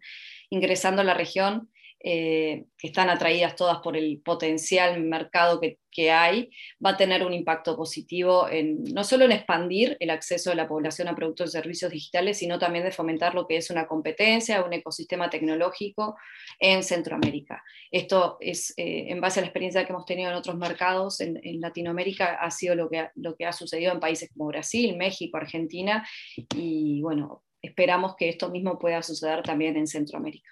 ingresando 0.50 1.00
a 1.00 1.04
la 1.04 1.14
región 1.14 1.70
eh, 2.02 2.64
que 2.78 2.86
están 2.86 3.10
atraídas 3.10 3.56
todas 3.56 3.80
por 3.80 3.94
el 3.94 4.22
potencial 4.24 5.02
mercado 5.02 5.60
que, 5.60 5.78
hay, 6.10 6.48
va 6.84 6.90
a 6.90 6.96
tener 6.96 7.26
un 7.26 7.34
impacto 7.34 7.76
positivo 7.76 8.48
en, 8.48 8.84
no 8.84 9.04
solo 9.04 9.26
en 9.26 9.32
expandir 9.32 9.98
el 10.00 10.08
acceso 10.08 10.48
de 10.48 10.56
la 10.56 10.66
población 10.66 11.08
a 11.08 11.14
productos 11.14 11.50
y 11.50 11.52
servicios 11.52 11.90
digitales, 11.90 12.38
sino 12.38 12.58
también 12.58 12.84
de 12.84 12.90
fomentar 12.90 13.34
lo 13.34 13.46
que 13.46 13.58
es 13.58 13.68
una 13.68 13.86
competencia, 13.86 14.64
un 14.64 14.72
ecosistema 14.72 15.28
tecnológico 15.28 16.16
en 16.58 16.82
Centroamérica. 16.82 17.62
Esto 17.90 18.38
es, 18.40 18.72
eh, 18.78 19.06
en 19.08 19.20
base 19.20 19.40
a 19.40 19.42
la 19.42 19.48
experiencia 19.48 19.84
que 19.84 19.92
hemos 19.92 20.06
tenido 20.06 20.30
en 20.30 20.36
otros 20.36 20.56
mercados 20.56 21.20
en, 21.20 21.38
en 21.42 21.60
Latinoamérica, 21.60 22.36
ha 22.36 22.50
sido 22.50 22.74
lo 22.76 22.88
que, 22.88 23.10
lo 23.16 23.36
que 23.36 23.44
ha 23.44 23.52
sucedido 23.52 23.92
en 23.92 24.00
países 24.00 24.30
como 24.32 24.46
Brasil, 24.46 24.96
México, 24.96 25.36
Argentina, 25.36 26.08
y 26.56 27.02
bueno, 27.02 27.42
esperamos 27.60 28.16
que 28.16 28.30
esto 28.30 28.48
mismo 28.48 28.78
pueda 28.78 29.02
suceder 29.02 29.42
también 29.42 29.76
en 29.76 29.86
Centroamérica. 29.86 30.50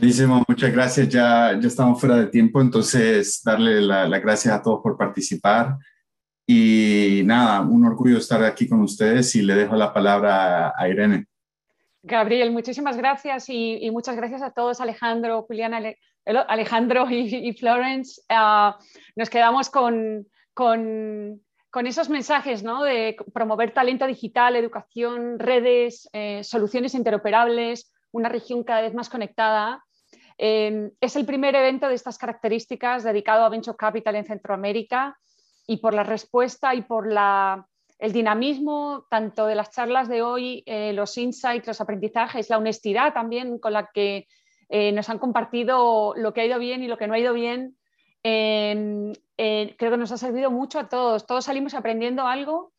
Buenísimo, 0.00 0.42
muchas 0.48 0.72
gracias. 0.72 1.10
Ya, 1.10 1.52
ya 1.60 1.68
estamos 1.68 2.00
fuera 2.00 2.16
de 2.16 2.28
tiempo, 2.28 2.62
entonces 2.62 3.42
darle 3.44 3.82
las 3.82 4.08
la 4.08 4.18
gracias 4.18 4.54
a 4.54 4.62
todos 4.62 4.80
por 4.82 4.96
participar. 4.96 5.76
Y 6.46 7.20
nada, 7.26 7.60
un 7.60 7.84
orgullo 7.84 8.16
estar 8.16 8.42
aquí 8.42 8.66
con 8.66 8.80
ustedes 8.80 9.36
y 9.36 9.42
le 9.42 9.54
dejo 9.54 9.76
la 9.76 9.92
palabra 9.92 10.72
a, 10.74 10.88
Irene. 10.88 11.26
Gabriel, 12.02 12.50
muchísimas 12.50 12.96
gracias 12.96 13.50
y, 13.50 13.76
y, 13.84 13.90
muchas 13.90 14.16
gracias 14.16 14.40
a 14.40 14.52
todos, 14.52 14.80
Alejandro, 14.80 15.42
Julián, 15.42 15.74
Ale, 15.74 15.98
Alejandro 16.24 17.10
y, 17.10 17.36
y 17.36 17.52
Florence. 17.52 18.22
Uh, 18.30 18.72
nos 19.16 19.28
quedamos 19.28 19.68
con, 19.68 20.26
con 20.54 21.42
con 21.70 21.86
esos 21.86 22.08
mensajes 22.08 22.64
¿no? 22.64 22.82
de 22.82 23.16
promover 23.32 23.72
talento 23.72 24.06
digital, 24.06 24.56
educación, 24.56 25.38
redes, 25.38 26.08
eh, 26.12 26.42
soluciones 26.42 26.94
interoperables, 26.94 27.92
una 28.10 28.28
región 28.28 28.64
cada 28.64 28.80
vez 28.80 28.92
más 28.92 29.08
conectada. 29.08 29.84
Em, 30.42 30.90
es 31.02 31.16
el 31.16 31.26
primer 31.26 31.54
evento 31.54 31.86
de 31.86 31.94
estas 31.94 32.16
características 32.16 33.04
dedicado 33.04 33.44
a 33.44 33.50
Venture 33.50 33.76
Capital 33.76 34.16
en 34.16 34.24
Centroamérica 34.24 35.18
y 35.66 35.76
por 35.76 35.92
la 35.92 36.02
respuesta 36.02 36.74
y 36.74 36.80
por 36.80 37.06
el 37.98 38.12
dinamismo 38.12 39.04
tanto 39.10 39.46
de 39.46 39.54
las 39.54 39.70
charlas 39.70 40.08
de 40.08 40.22
hoy, 40.22 40.62
eh, 40.64 40.94
los 40.94 41.18
insights, 41.18 41.66
los 41.66 41.80
aprendizajes, 41.82 42.48
la 42.48 42.56
honestidad 42.56 43.12
también 43.12 43.58
con 43.58 43.74
la 43.74 43.90
que 43.92 44.26
eh, 44.70 44.92
nos 44.92 45.10
han 45.10 45.18
compartido 45.18 46.14
lo 46.16 46.32
que 46.32 46.40
ha 46.40 46.46
ido 46.46 46.58
bien 46.58 46.82
y 46.82 46.88
lo 46.88 46.96
que 46.96 47.06
no 47.06 47.12
ha 47.12 47.18
ido 47.18 47.34
bien 47.34 47.76
Em, 48.22 49.12
eh, 49.38 49.74
creo 49.78 49.90
que 49.90 49.96
nos 49.96 50.12
ha 50.12 50.18
servido 50.18 50.50
mucho 50.50 50.78
a 50.78 50.88
todos. 50.88 51.26
Todos 51.26 51.44
salimos 51.44 51.74
aprendiendo 51.74 52.26
algo. 52.26 52.72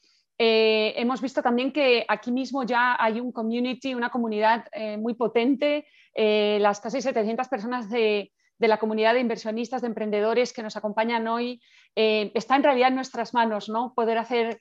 Eh, 0.43 0.95
hemos 0.97 1.21
visto 1.21 1.43
también 1.43 1.71
que 1.71 2.04
aquí 2.08 2.32
mismo 2.32 2.63
ya 2.63 2.95
hay 2.99 3.19
un 3.19 3.32
community, 3.32 3.93
una 3.93 4.10
comunidad 4.10 4.65
eh, 4.71 4.97
muy 4.97 5.13
potente. 5.13 5.86
las 6.15 6.80
casi 6.80 6.99
700 7.01 7.47
personas 7.47 7.89
de, 7.89 8.32
la 8.58 8.77
comunidad 8.77 9.13
de 9.13 9.19
inversionistas, 9.19 9.82
de 9.82 9.88
emprendedores 9.88 10.51
que 10.51 10.63
nos 10.63 10.75
acompañan 10.75 11.27
hoy, 11.27 11.62
está 11.95 12.56
en 12.56 12.63
realidad 12.63 12.89
en 12.89 12.95
nuestras 12.95 13.34
manos, 13.34 13.69
¿no? 13.69 13.93
Poder 13.95 14.17
hacer 14.17 14.60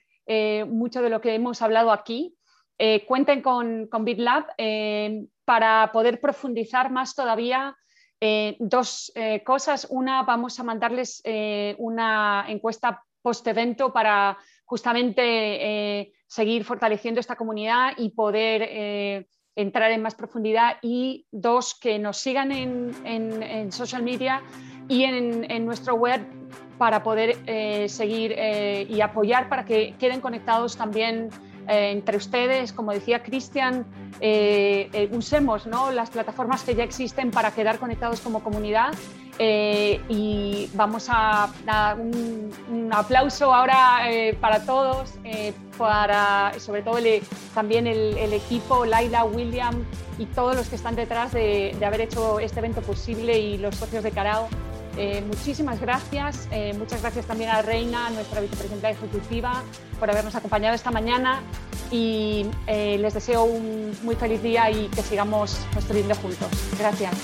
mucho 0.68 1.02
de 1.02 1.10
lo 1.10 1.20
que 1.20 1.34
hemos 1.34 1.62
hablado 1.62 1.90
aquí. 1.92 2.36
cuenten 3.08 3.42
con, 3.42 3.88
con 3.88 4.04
BitLab 4.04 4.46
para 5.44 5.90
poder 5.92 6.20
profundizar 6.20 6.90
más 6.90 7.14
todavía 7.14 7.74
eh, 8.22 8.56
dos 8.58 9.10
eh, 9.14 9.42
cosas. 9.42 9.86
Una, 9.88 10.22
vamos 10.24 10.60
a 10.60 10.62
mandarles 10.62 11.22
eh, 11.24 11.74
una 11.78 12.44
encuesta 12.48 13.02
post-evento 13.22 13.92
para 13.92 14.36
justamente 14.70 16.12
seguir 16.28 16.64
fortaleciendo 16.64 17.18
esta 17.18 17.34
comunidad 17.34 17.92
y 17.96 18.10
poder 18.10 19.26
entrar 19.56 19.90
en 19.90 20.00
más 20.00 20.14
profundidad. 20.14 20.76
Y 20.80 21.26
dos, 21.32 21.74
que 21.74 21.98
nos 21.98 22.18
sigan 22.18 22.52
en, 22.52 23.72
social 23.72 24.04
media 24.04 24.42
y 24.88 25.02
en, 25.02 25.50
en, 25.50 25.66
nuestro 25.66 25.96
web 25.96 26.20
para 26.78 27.02
poder 27.02 27.36
seguir 27.88 28.36
y 28.88 29.00
apoyar 29.00 29.48
para 29.48 29.64
que 29.64 29.96
queden 29.98 30.20
conectados 30.20 30.76
también 30.76 31.30
eh, 31.70 31.92
entre 31.92 32.16
ustedes, 32.16 32.72
como 32.72 32.92
decía 32.92 33.22
Cristian, 33.22 33.86
eh, 34.20 34.88
eh, 34.92 35.08
usemos 35.12 35.66
¿no? 35.66 35.92
las 35.92 36.10
plataformas 36.10 36.64
que 36.64 36.74
ya 36.74 36.82
existen 36.82 37.30
para 37.30 37.52
quedar 37.52 37.78
conectados 37.78 38.20
como 38.20 38.42
comunidad. 38.42 38.92
Y 39.40 40.68
vamos 40.74 41.06
a 41.08 41.50
dar 41.64 41.98
un, 41.98 42.90
aplauso 42.92 43.54
ahora 43.54 44.00
para 44.40 44.64
todos, 44.64 45.14
para 45.78 46.52
sobre 46.58 46.82
todo 46.82 46.98
también 47.54 47.86
el, 47.86 48.32
equipo, 48.32 48.84
Laila, 48.84 49.24
William 49.24 49.84
y 50.18 50.26
todos 50.26 50.56
los 50.56 50.68
que 50.68 50.76
están 50.76 50.96
detrás 50.96 51.32
de, 51.32 51.74
de 51.78 51.86
haber 51.86 52.02
hecho 52.02 52.40
este 52.40 52.58
evento 52.58 52.82
posible 52.82 53.38
y 53.38 53.56
los 53.58 53.76
socios 53.76 54.04
de 54.04 54.10
Carao. 54.10 54.48
Eh, 54.96 55.22
muchísimas 55.26 55.80
gracias. 55.80 56.48
Eh, 56.50 56.74
muchas 56.74 57.00
gracias 57.00 57.26
también 57.26 57.50
a 57.50 57.62
Reina, 57.62 58.10
nuestra 58.10 58.40
vicepresidenta 58.40 58.90
ejecutiva, 58.90 59.62
por 59.98 60.10
habernos 60.10 60.34
acompañado 60.34 60.74
esta 60.74 60.90
mañana 60.90 61.42
y 61.90 62.46
eh, 62.66 62.98
les 62.98 63.14
deseo 63.14 63.44
un 63.44 63.96
muy 64.02 64.14
feliz 64.14 64.42
día 64.42 64.70
y 64.70 64.88
que 64.88 65.02
sigamos 65.02 65.58
construyendo 65.72 66.14
juntos. 66.16 66.48
Gracias. 66.78 67.14